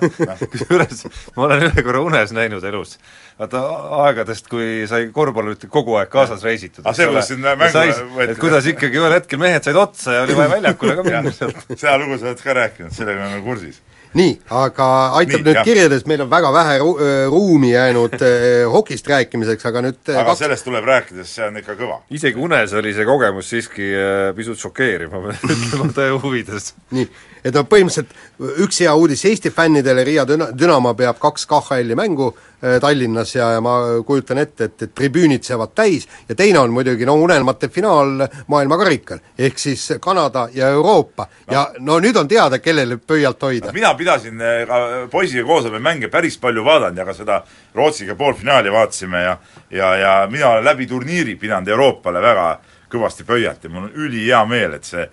[0.52, 1.04] kusjuures
[1.36, 2.96] ma olen ühe korra unes näinud elus,
[3.38, 3.62] vaata
[4.04, 6.84] aegadest, kui sai korvpallurit kogu aeg kaasas reisitud.
[6.84, 7.70] Ah, see, kuidas siin mängu
[8.16, 8.34] võeti.
[8.34, 11.62] et kuidas ikkagi ühel hetkel mehed said otsa ja oli vaja väljakule ka minna sealt.
[11.72, 13.80] seda lugu sa oled ka rääkinud, sellega me oleme kursis.
[14.18, 14.86] Nii, aga
[15.20, 15.66] aitab Nii, nüüd jah.
[15.66, 20.18] kirjadest, meil on väga vähe ru-, öö, ruumi jäänud äh, hokist rääkimiseks, aga nüüd äh,
[20.22, 22.00] aga sellest tuleb rääkida, sest see on ikka kõva.
[22.10, 26.72] isegi unes oli see kogemus siiski äh, pisut šokeeriv, ma pean ütlema tõe huvides.
[26.96, 27.06] nii,
[27.44, 32.30] et noh, põhimõtteliselt üks hea uudis Eesti fännidele, Riia Düna-, Dünamo peab kaks KHL-i mängu
[32.30, 33.76] äh, Tallinnas ja, ja ma
[34.06, 39.22] kujutan ette, et, et tribüünid seavad täis ja teine on muidugi no unelmate finaal maailmakarikal,
[39.38, 43.72] ehk siis Kanada ja Euroopa ja no nüüd on teada, kellele pöialt hoida.
[43.72, 47.42] mina pidasin eh, ka poisiga koos oleme mänge päris palju vaadanud ja ka seda
[47.74, 49.38] Rootsiga poolfinaali vaatasime ja
[49.70, 52.46] ja, ja mina olen läbi turniiri pidanud Euroopale väga
[52.90, 55.06] kõvasti pöialt ja mul on ülihea meel, et see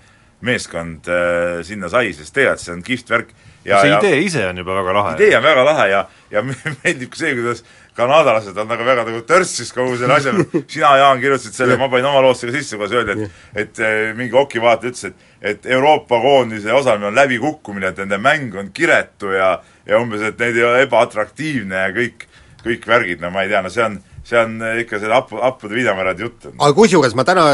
[0.45, 3.33] meeskond äh, sinna sai, sest tegelikult see on kihvt värk.
[3.65, 5.15] ja, see ja idee ise on juba väga lahe.
[5.17, 6.43] idee on väga lahe ja, ja
[6.83, 7.63] meeldib ka see, kuidas
[7.97, 10.63] kanadalased on nagu väga nagu törssis kogu selle asja peale.
[10.69, 13.15] sina, Jaan, kirjutasid selle, ma panin oma loosse ka sisse, kuidas öeldi,
[13.55, 18.17] et et eh, mingi hokivaataja ütles, et et Euroopa koondise osalemine on läbikukkumine, et nende
[18.21, 19.55] mäng on kiretu ja
[19.87, 22.27] ja umbes, et neid ei ole ebaatraktiivne ja kõik,
[22.63, 23.97] kõik värgid, no ma ei tea, no see on,
[24.27, 26.47] see on ikka selle hapu, happude viinamarjade jutt.
[26.51, 27.45] aga kusjuures ma täna,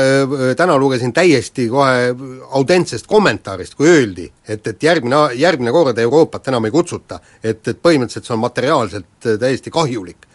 [0.58, 2.12] täna lugesin täiesti kohe
[2.58, 7.82] autentsest kommentaarist, kui öeldi, et, et järgmine, järgmine kord Euroopat enam ei kutsuta, et, et
[7.82, 10.30] põhimõtteliselt see on materiaalselt täiesti kahjulik.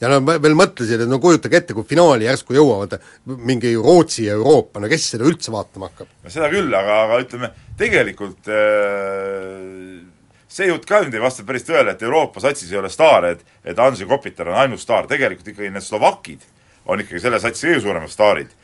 [0.00, 4.36] ja nad veel mõtlesid, et no kujutage ette, kui finaali järsku jõuavad mingi Rootsi ja
[4.36, 6.12] Euroopa, no kes seda üldse vaatama hakkab?
[6.24, 10.07] no seda küll, aga, aga ütleme, tegelikult äh,
[10.48, 13.72] see jutt ka nüüd ei vasta päris tõele, et Euroopa satsis ei ole staare, et
[13.72, 16.46] et Ansi Kopitar on ainus staar, tegelikult ikkagi need slovakid
[16.88, 18.54] on ikkagi selle satsi kõige suuremad staarid.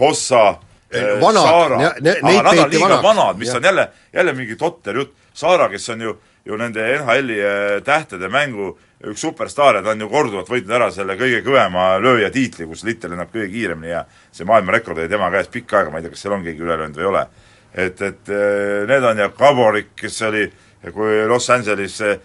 [0.00, 0.48] Hossa,
[0.90, 3.56] äh, Saara, nad on liiga vanad, mis Jah.
[3.56, 8.28] on jälle, jälle mingi totter jutt, Saara, kes on ju, ju nende NHL-i äh, tähtede
[8.28, 8.72] mängu
[9.06, 12.82] üks superstaar ja ta on ju korduvalt võitnud ära selle kõige kõvema lööja tiitli, kus
[12.86, 16.14] Littel lennab kõige kiiremini ja see maailmarekord oli tema käes pikka aega, ma ei tea,
[16.14, 17.26] kas seal on keegi üle löönud või ei ole.
[17.74, 20.46] et, et äh, need on ja Gaborik, kes oli,
[20.94, 22.18] kui Los Angeles äh,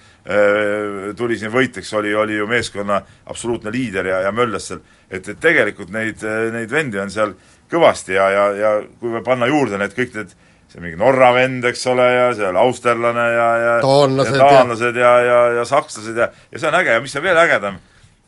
[1.17, 4.82] tuli siin võitjaks, oli, oli ju meeskonna absoluutne liider ja, ja möllas seal.
[5.10, 7.34] et, et tegelikult neid, neid vendi on seal
[7.71, 10.36] kõvasti ja, ja, ja kui panna juurde need kõik need
[10.71, 15.00] see mingi Norra vend, eks ole, ja seal austerlane ja, ja Taanlased ja ja- taanlased
[15.00, 17.80] ja, ja, ja sakslased ja, ja see on äge ja mis on veel ägedam,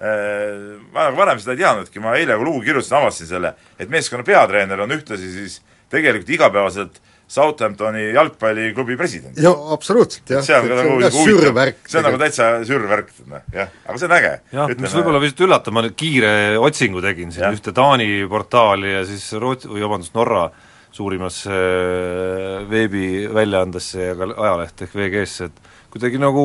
[0.04, 4.26] ma nagu varem seda ei teadnudki, ma eile, kui lugu kirjutasin, avastasin selle, et meeskonna
[4.28, 5.62] peatreener on ühtlasi siis
[5.94, 7.00] tegelikult igapäevaselt
[7.34, 9.38] Southamptoni jalgpalliklubi president.
[9.42, 10.44] no absoluutselt, jah.
[10.46, 13.10] see on ka nagu huvitav, sürvärk see on nagu täitsa sürvärk,
[13.56, 14.34] jah, aga see on äge.
[14.54, 17.58] jah, mis võib-olla pisut üllatav, ma nüüd kiire otsingu tegin siin, Jah.
[17.58, 20.46] ühte Taani portaali ja siis Rootsi, või vabandust, Norra
[20.94, 26.44] suurimasse äh, veebiväljaandesse ja ka ajalehte ehk VG-sse, et kuidagi nagu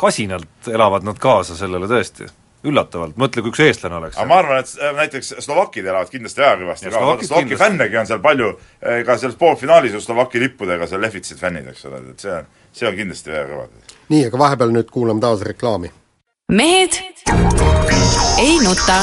[0.00, 2.28] kasinalt elavad nad kaasa sellele tõesti,
[2.66, 4.16] üllatavalt, mõtle, kui üks eestlane oleks.
[4.18, 7.60] aga ma arvan, et äh, näiteks slovakid elavad kindlasti väga kõvasti ka, kindlasti.
[7.60, 8.50] fännegi on seal palju,
[9.06, 12.90] ka selles poolfinaalis ju Slovaki lippudega seal lehvitasid fännid, eks ole, et see on, see
[12.90, 13.94] on kindlasti väga kõva.
[14.08, 15.92] nii, aga vahepeal nüüd kuulame taas reklaami.
[16.52, 16.98] mehed
[18.38, 19.02] ei nuta.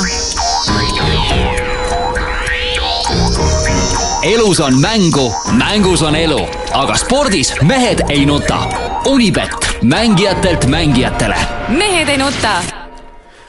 [4.26, 6.40] elus on mängu, mängus on elu,
[6.74, 8.60] aga spordis mehed ei nuta.
[9.06, 9.52] Unibet,
[9.84, 11.38] mängijatelt mängijatele.
[11.70, 12.85] mehed ei nuta.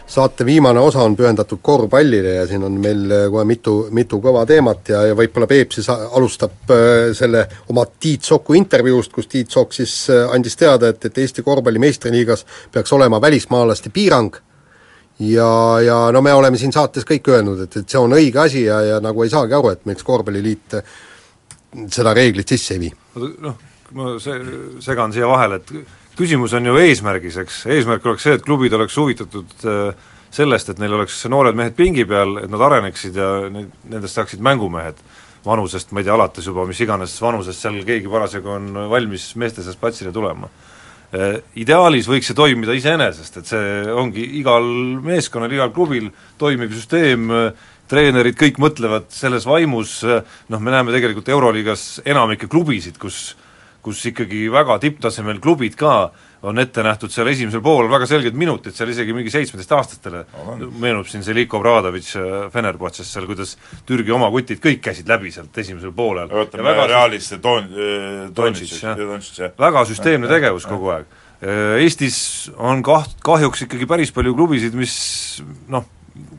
[0.06, 4.44] Saate viimane osa on pühendatud korvpallile ja siin on meil äh, kohe mitu, mitu kõva
[4.46, 9.50] teemat ja, ja võib-olla Peep siis alustab äh, selle oma Tiit Soku intervjuust, kus Tiit
[9.50, 14.38] Sokk siis äh, andis teada, et, et Eesti korvpalli meistriliigas peaks olema välismaalaste piirang
[15.18, 15.50] ja,
[15.82, 18.80] ja no me oleme siin saates kõik öelnud, et, et see on õige asi ja,
[18.94, 20.80] ja nagu ei saagi aru, et miks Korvpalliliit
[21.92, 22.92] seda reeglit sisse ei vii.
[23.42, 23.56] noh,
[23.98, 24.40] ma se-,
[24.84, 25.72] segan siia vahele, et
[26.16, 30.80] küsimus on ju eesmärgis, eks, eesmärk oleks see, et klubid oleks huvitatud äh, sellest, et
[30.80, 35.00] neil oleks noored mehed pingi peal, et nad areneksid ja nendest saaksid mängumehed
[35.46, 39.62] vanusest, ma ei tea, alates juba mis iganes vanusest seal keegi parasjagu on valmis meeste
[39.62, 40.50] seast platsile tulema.
[41.14, 44.66] Äh, Ideaalis võiks see toimida iseenesest, et see ongi igal
[45.04, 47.30] meeskonnal, igal klubil toimib süsteem,
[47.86, 53.36] treenerid kõik mõtlevad selles vaimus, noh, me näeme tegelikult Euroliigas enamikke klubisid, kus
[53.86, 56.10] kus ikkagi väga tipptasemel klubid ka
[56.46, 60.24] on ette nähtud seal esimesel poolel väga selged minutid, seal isegi mingi seitsmeteistaastastele
[60.82, 62.08] meenub siin see Liko Bradovic
[62.54, 63.54] Fenerbahces seal, kuidas
[63.86, 66.30] Türgi oma kutid kõik käisid läbi sealt esimesel poolel.
[66.32, 68.28] võtame Realis see Don-, jah.
[68.34, 68.74] Doncic,
[69.38, 69.54] jah.
[69.58, 71.16] väga süsteemne tegevus kogu aeg.
[71.82, 72.18] Eestis
[72.56, 74.96] on kaht-, kahjuks ikkagi päris palju klubisid, mis
[75.70, 75.86] noh,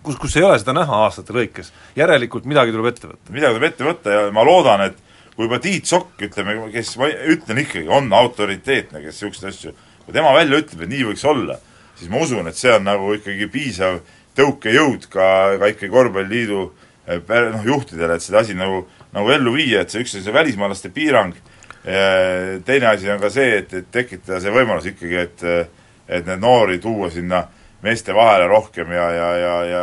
[0.03, 1.71] kus, kus ei ole seda näha aastate lõikes.
[1.95, 3.33] järelikult midagi tuleb ette võtta.
[3.33, 5.03] midagi tuleb ette võtta ja ma loodan, et
[5.38, 9.73] kui juba Tiit Sokk, ütleme, kes ma ütlen ikkagi, on autoriteetne, kes niisuguseid asju,
[10.06, 11.60] kui tema välja ütleb, et nii võiks olla,
[12.00, 14.02] siis ma usun, et see on nagu ikkagi piisav
[14.38, 15.28] tõukejõud ka,
[15.62, 16.63] ka ikkagi korvpalliliidu
[17.06, 17.21] eh,
[17.54, 20.91] noh, juhtidele, et seda asi nagu, nagu ellu viia, et see üks on see välismaalaste
[20.95, 21.38] piirang,
[21.88, 25.45] teine asi on ka see, et, et tekitada see võimalus ikkagi, et
[26.08, 27.41] et need noori tuua sinna
[27.84, 29.82] meeste vahele rohkem ja, ja, ja, ja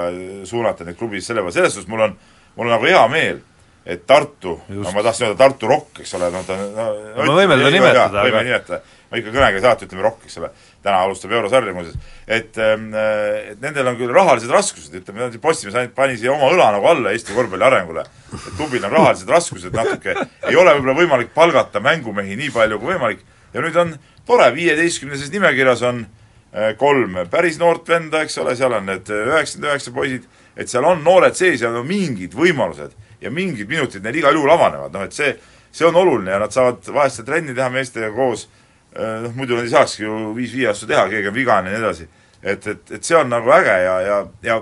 [0.49, 2.15] suunata neid klubis selle peale, selles suhtes mul on,
[2.57, 3.43] mul on nagu hea meel,
[3.85, 6.85] et Tartu, no ma tahtsin öelda Tartu Rock, eks ole, noh ta no,
[7.19, 8.79] No me võime teda nimetada, võime aga- nimetada,
[9.11, 10.49] ma ikka kõnega ei saata, ütleme Rock, eks ole,
[10.87, 15.95] täna alustab eurosarja muuseas, et ähm, et nendel on küll rahalised raskused, ütleme, Postimees ainult
[15.99, 20.17] pani siia oma õla nagu alla Eesti korvpalli arengule, et klubil on rahalised raskused natuke,
[20.49, 23.21] ei ole võib-olla võimalik palgata mängumehi nii palju kui võimalik.
[23.53, 23.95] Ja nüüd on
[24.27, 29.71] tore, viieteistkümneses nimekirjas on äh, kolm päris noort venda, eks ole, seal on need üheksakümmend
[29.75, 30.25] üheksa poisid,
[30.57, 34.53] et seal on noored sees ja no mingid võimalused ja mingid minutid neil igal juhul
[34.55, 35.33] avanevad, noh et see,
[35.75, 38.47] see on oluline ja nad saavad vahest seda trenni teha meestega koos,
[38.95, 42.09] noh muidu nad ei saakski ju viis-viie aasta teha, keegi on vigane ja nii edasi.
[42.43, 44.61] et, et, et see on nagu äge ja, ja, ja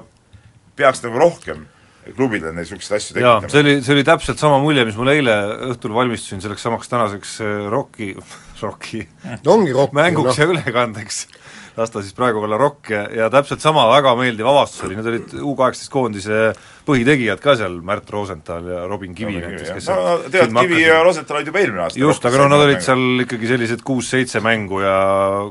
[0.79, 1.67] peaks nagu rohkem
[2.17, 3.51] klubidele niisuguseid asju tekitama.
[3.53, 5.35] see oli, see oli täpselt sama mulje, mis mul eile
[5.71, 8.11] õhtul valmistusin selleks samaks tänaseks äh, Rocki,
[8.63, 9.05] Rocki
[9.45, 10.41] no ongi rohkem, mänguks noh.
[10.41, 11.21] ja ülekandeks,
[11.77, 15.09] las ta siis praegu olla Rock ja, ja täpselt sama väga meeldiv avastus oli, need
[15.09, 16.41] olid U18 koondise
[16.87, 21.01] põhitegijad ka seal, Märt Rosenthal ja Robin Kivi näiteks, kes no, no tead, Kivi ja
[21.07, 24.83] Rosenthal olid juba eelmine aasta just, aga no nad olid seal ikkagi sellised kuus-seitse mängu
[24.85, 24.99] ja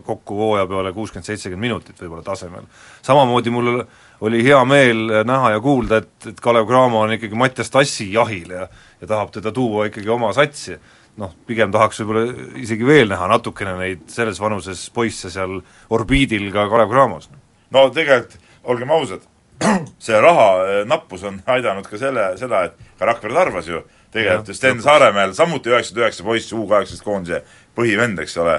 [0.05, 2.69] kokku hooaja peale kuuskümmend, seitsekümmend minutit võib-olla tasemel.
[3.01, 3.73] samamoodi mul
[4.21, 8.53] oli hea meel näha ja kuulda, et, et Kalev Cramo on ikkagi Mattias Tassi jahil
[8.53, 8.67] ja
[9.01, 10.77] ja tahab teda tuua ikkagi oma satsi.
[11.19, 12.23] Noh, pigem tahaks võib-olla
[12.61, 15.59] isegi veel näha natukene neid selles vanuses poisse seal
[15.93, 17.29] orbiidil ka Kalev Cramos.
[17.71, 19.25] no tegelikult, olgem ausad,
[20.05, 23.83] see raha eh, nappus on aidanud ka selle, seda, et ka Rakvere Tarvas ju.
[24.11, 27.43] Tegelikult ju Sten Saaremäel samuti üheksakümmend üheksa poiss, U kaheksateist koondise
[27.77, 28.57] põhivend, eks ole,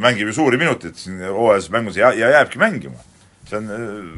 [0.00, 2.96] mängib ju suuri minuteid siin hooajas mängus ja, ja jääbki mängima
[3.48, 3.66] see on,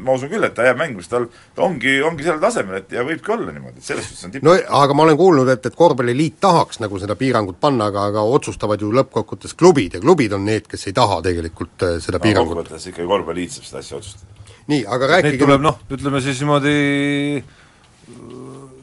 [0.05, 2.93] ma usun küll, et ta jääb mängu, sest tal ta ongi, ongi sellel tasemel, et
[2.95, 4.45] ja võibki olla niimoodi, et selles suhtes on tipp.
[4.45, 8.25] no aga ma olen kuulnud, et, et korvpalliliit tahaks nagu seda piirangut panna, aga, aga
[8.37, 12.25] otsustavad ju lõppkokkuvõttes klubid ja klubid on need, kes ei taha tegelikult äh, seda no,
[12.27, 12.53] piirangut.
[12.53, 14.55] kokkuvõttes ikkagi korvpalliliit saab seda asja otsustada.
[14.71, 16.75] nii, aga Neid rääkige tuleb noh, ütleme siis niimoodi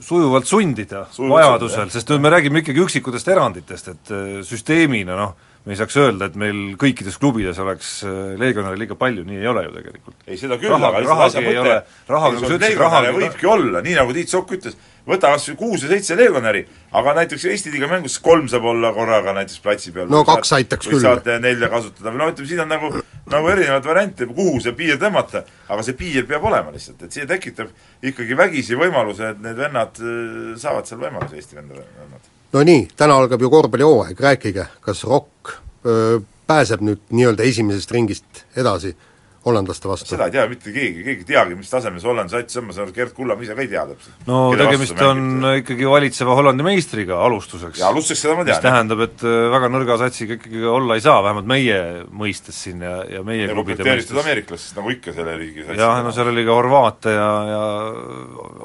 [0.02, 5.76] sujuvalt sundida Sujuvalt vajadusel, sest me räägime ikkagi üksikutest eranditest, et äh, süsteemina noh, me
[5.76, 9.62] ei saaks öelda, et meil kõikides klubides oleks äh, legionäre liiga palju, nii ei ole
[9.68, 10.16] ju tegelikult.
[10.26, 14.16] ei, seda küll, aga lihtsalt asja ei ole- mõte, rahaga, nagu võibki olla, nii nagu
[14.16, 14.74] Tiit Sokk ütles,
[15.06, 16.64] võta kas või kuus või seitse legionäri,
[16.98, 20.10] aga näiteks Eesti liiga mängus kolm saab olla korraga näiteks platsi peal.
[20.10, 21.02] No kaks aitaks küll.
[21.02, 22.92] saate nelja kasutada või no ütleme, siin on nagu,
[23.30, 27.26] nagu erinevaid variante, kuhu see piir tõmmata, aga see piir peab olema lihtsalt, et see
[27.30, 27.70] tekitab
[28.02, 32.31] ikkagi vägisi võimaluse, et need vennad äh, saavad seal võimaluse, Eesti vennad.
[32.52, 35.54] No nii, täna algab ju korvpallihooaeg, rääkige, kas Rock
[35.86, 38.94] öö, pääseb nüüd nii-öelda esimesest ringist edasi
[39.46, 40.08] hollandlaste vastu?
[40.12, 42.76] seda ei tea mitte keegi, keegi ei teagi, mis tasemel see Holland sats on, ma
[42.76, 44.24] saan aru, Gerd Kullamäe ise ka ei tea täpselt.
[44.28, 47.80] no tegemist on ikkagi valitseva Hollandi meistriga alustuseks.
[47.82, 48.66] ja alustuseks seda ma mis tean.
[48.68, 51.78] tähendab, et äh, väga nõrga satsiga ikkagi olla ei saa, vähemalt meie
[52.22, 54.18] mõistes siin ja, ja meie nagu klubide mõistes.
[54.22, 55.80] ameeriklastest, nagu ikka selle riigi satsi.
[55.82, 57.62] jah, no seal oli ka horvaate ja, ja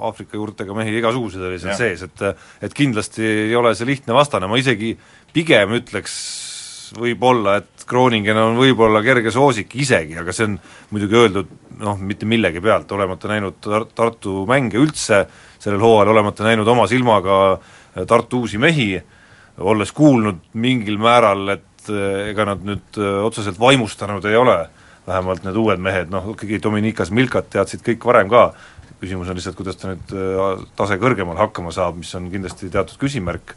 [0.07, 1.82] Aafrika juurtega mehi igasuguseid oli seal Jah.
[1.82, 4.93] sees, et et kindlasti ei ole see lihtne vastane, ma isegi
[5.34, 6.13] pigem ütleks
[6.98, 10.58] võib-olla, et Groningen on võib-olla kerge soosik isegi, aga see on
[10.94, 11.52] muidugi öeldud
[11.84, 15.26] noh, mitte millegi pealt, olemata näinud Tar-, Tartu mänge üldse
[15.60, 17.58] sellel hooajal, olemata näinud oma silmaga
[18.08, 18.92] Tartu uusi mehi,
[19.58, 24.58] olles kuulnud mingil määral, et eh, ega nad nüüd eh, otseselt vaimustanud ei ole,
[25.08, 28.50] vähemalt need uued mehed, noh ikkagi Dominikas Milkat teadsid kõik varem ka,
[29.02, 30.14] küsimus on lihtsalt, kuidas ta nüüd
[30.78, 33.54] tase kõrgemal hakkama saab, mis on kindlasti teatud küsimärk,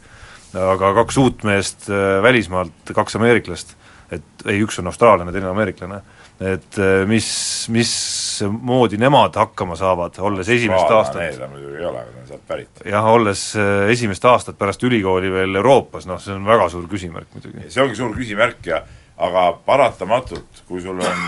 [0.57, 3.75] aga kaks uut meest äh, välismaalt, kaks ameeriklast,
[4.11, 6.01] et ei, üks on austraallane, teine on ameeriklane,
[6.41, 7.27] et äh, mis,
[7.71, 12.47] mismoodi nemad hakkama saavad, olles esimest aastat Need on muidugi ei ole, ta on sealt
[12.47, 12.81] pärit.
[12.85, 17.31] jah, olles äh, esimest aastat pärast ülikooli veel Euroopas, noh see on väga suur küsimärk
[17.37, 17.69] muidugi.
[17.69, 18.83] see ongi suur küsimärk ja
[19.21, 21.27] aga paratamatult, kui sul on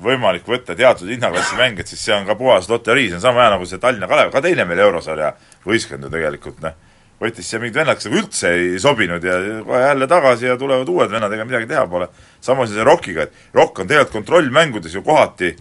[0.00, 3.44] võimalik võtta teatud hinnaklassi mänge, et siis see on ka puhas loterii, see on sama
[3.44, 5.34] hea nagu see Tallinna Kalev, ka teine meil eurosarja
[5.66, 6.78] võistkond ju tegelikult, noh.
[7.20, 10.88] Võttis siia mingid vennad, kes nagu üldse ei sobinud ja kohe jälle tagasi ja tulevad
[10.88, 12.08] uued vennad, ega midagi teha pole.
[12.40, 15.54] samas see Rockiga, et Rock on tegelikult kontrollmängudes ju kohati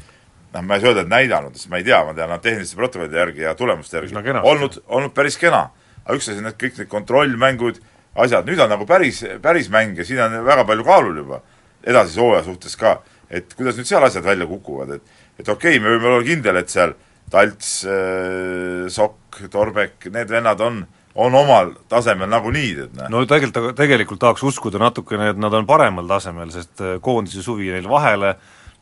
[0.54, 2.80] noh, ma ei saa öelda, et näidanud, sest ma ei tea, ma tean nad tehniliste
[2.80, 4.50] protokollide järgi ja tulemuste järgi kenasti.
[4.50, 5.70] olnud, olnud päris kena.
[6.06, 7.82] aga üks asi on need kõik need kontrollmängud,
[8.16, 11.42] asjad, nüüd on nagu päris, päris mäng ja siin on väga palju kaalul juba
[11.84, 13.00] edasise hooaja suhtes ka,
[13.30, 16.58] et kuidas nüüd seal asjad välja kukuvad, et et okei okay,, me võime olla kindel,
[16.60, 16.96] et seal
[17.30, 20.82] Talts äh,, Sokk, Torbek, need vennad on,
[21.16, 23.10] on omal tasemel nagunii, et noh.
[23.12, 27.72] no tegelikult, tegelikult tahaks uskuda natukene, et nad on paremal tasemel, sest äh, koondise suvi
[27.74, 28.36] neil vahele,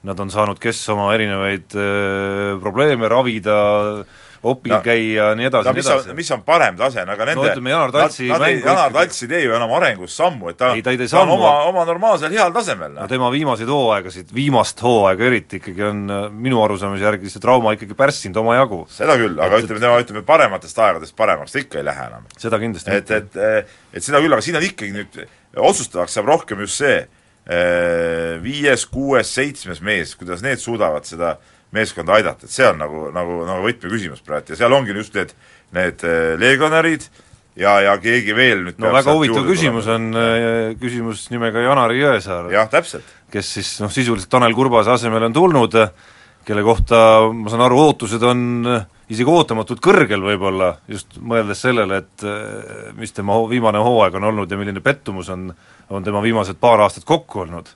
[0.07, 3.59] nad on saanud, kes oma erinevaid äh, probleeme ravida,
[4.43, 4.77] opil No.
[4.77, 6.15] no, käia, nii edasi no no,, nii mis on, edasi.
[6.17, 8.93] mis on parem tase, no aga nende No ütleme, Janar Taltsi nad, nad ei, Janar
[8.93, 11.51] Talts ei tee ju enam arengus sammu, et ta, Ei, ta ei ta on oma,
[11.69, 13.09] oma normaalsel heal tasemel, no noh.
[13.11, 17.97] tema viimaseid hooaegasid, viimast hooaega eriti ikkagi on äh, minu arusaamise järgi see trauma ikkagi
[17.97, 18.83] pärssinud omajagu.
[18.93, 22.25] seda küll, aga ütleme, tema ütleme, parematest aegadest paremaks ta ikka ei lähe enam.
[22.37, 23.37] seda kindlasti et, et,
[23.93, 25.21] et seda küll, aga siin on ikkagi nüüd,
[25.57, 31.37] otsustavaks saab rohkem just see eh, viies, kuues, seitsmes mees, kuidas need suudavad seda
[31.75, 35.33] meeskonda aidata, et see on nagu, nagu, nagu võtmeküsimus praegu ja seal ongi just need,
[35.75, 37.07] need eh, legionärid
[37.59, 42.51] ja, ja keegi veel nüüd no väga huvitav küsimus on äh, küsimus nimega Janari Jõesaar,
[42.53, 43.07] jah, täpselt.
[43.33, 45.79] kes siis noh, sisuliselt Tanel Kurbase asemele on tulnud,
[46.47, 46.99] kelle kohta
[47.33, 48.45] ma saan aru, ootused on
[48.75, 54.29] äh, isegi ootamatult kõrgel võib-olla, just mõeldes sellele, et äh, mis tema viimane hooaeg on
[54.31, 55.49] olnud ja milline pettumus on,
[55.89, 57.73] on tema viimased paar aastat kokku olnud.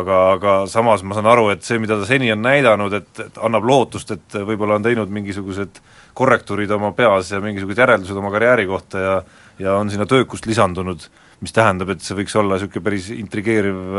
[0.00, 3.40] Aga, aga samas ma saan aru, et see, mida ta seni on näidanud, et, et
[3.46, 5.80] annab lootust, et võib-olla on teinud mingisugused
[6.14, 9.16] korrektuurid oma peas ja mingisugused järeldused oma karjääri kohta ja
[9.58, 11.04] ja on sinna töökust lisandunud,
[11.40, 13.92] mis tähendab, et see võiks olla niisugune päris intrigeeriv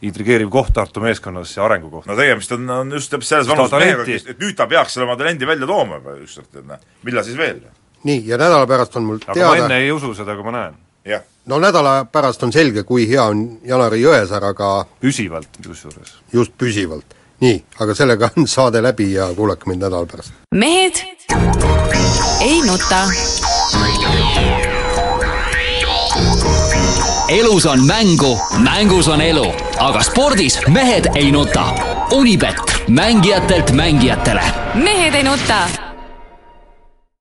[0.00, 2.06] intrigeeriv koht Tartu meeskonnas ja arengukoht.
[2.08, 5.16] no tegemist on, on just täpselt selles vanuses mehega, et nüüd ta peaks selle oma
[5.20, 7.60] talendi välja tooma juba ükskord, et noh, millal siis veel?
[8.08, 10.56] nii, ja nädala pärast on mul aga teada ma enne ei usu seda, kui ma
[10.56, 10.78] näen.
[11.12, 16.14] jah, no nädala pärast on selge, kui hea on Janari Jõesaar, aga püsivalt kusjuures.
[16.32, 17.16] just püsivalt.
[17.40, 20.32] nii, aga sellega on saade läbi ja kuulake mind nädala pärast.
[20.54, 21.04] mehed
[22.40, 23.06] ei nuta
[27.30, 29.46] elus on mängu, mängus on elu,
[29.78, 31.66] aga spordis mehed ei nuta.
[32.10, 32.56] Unibet,
[32.88, 34.42] mängijatelt mängijatele
[34.74, 35.89] mehed ei nuta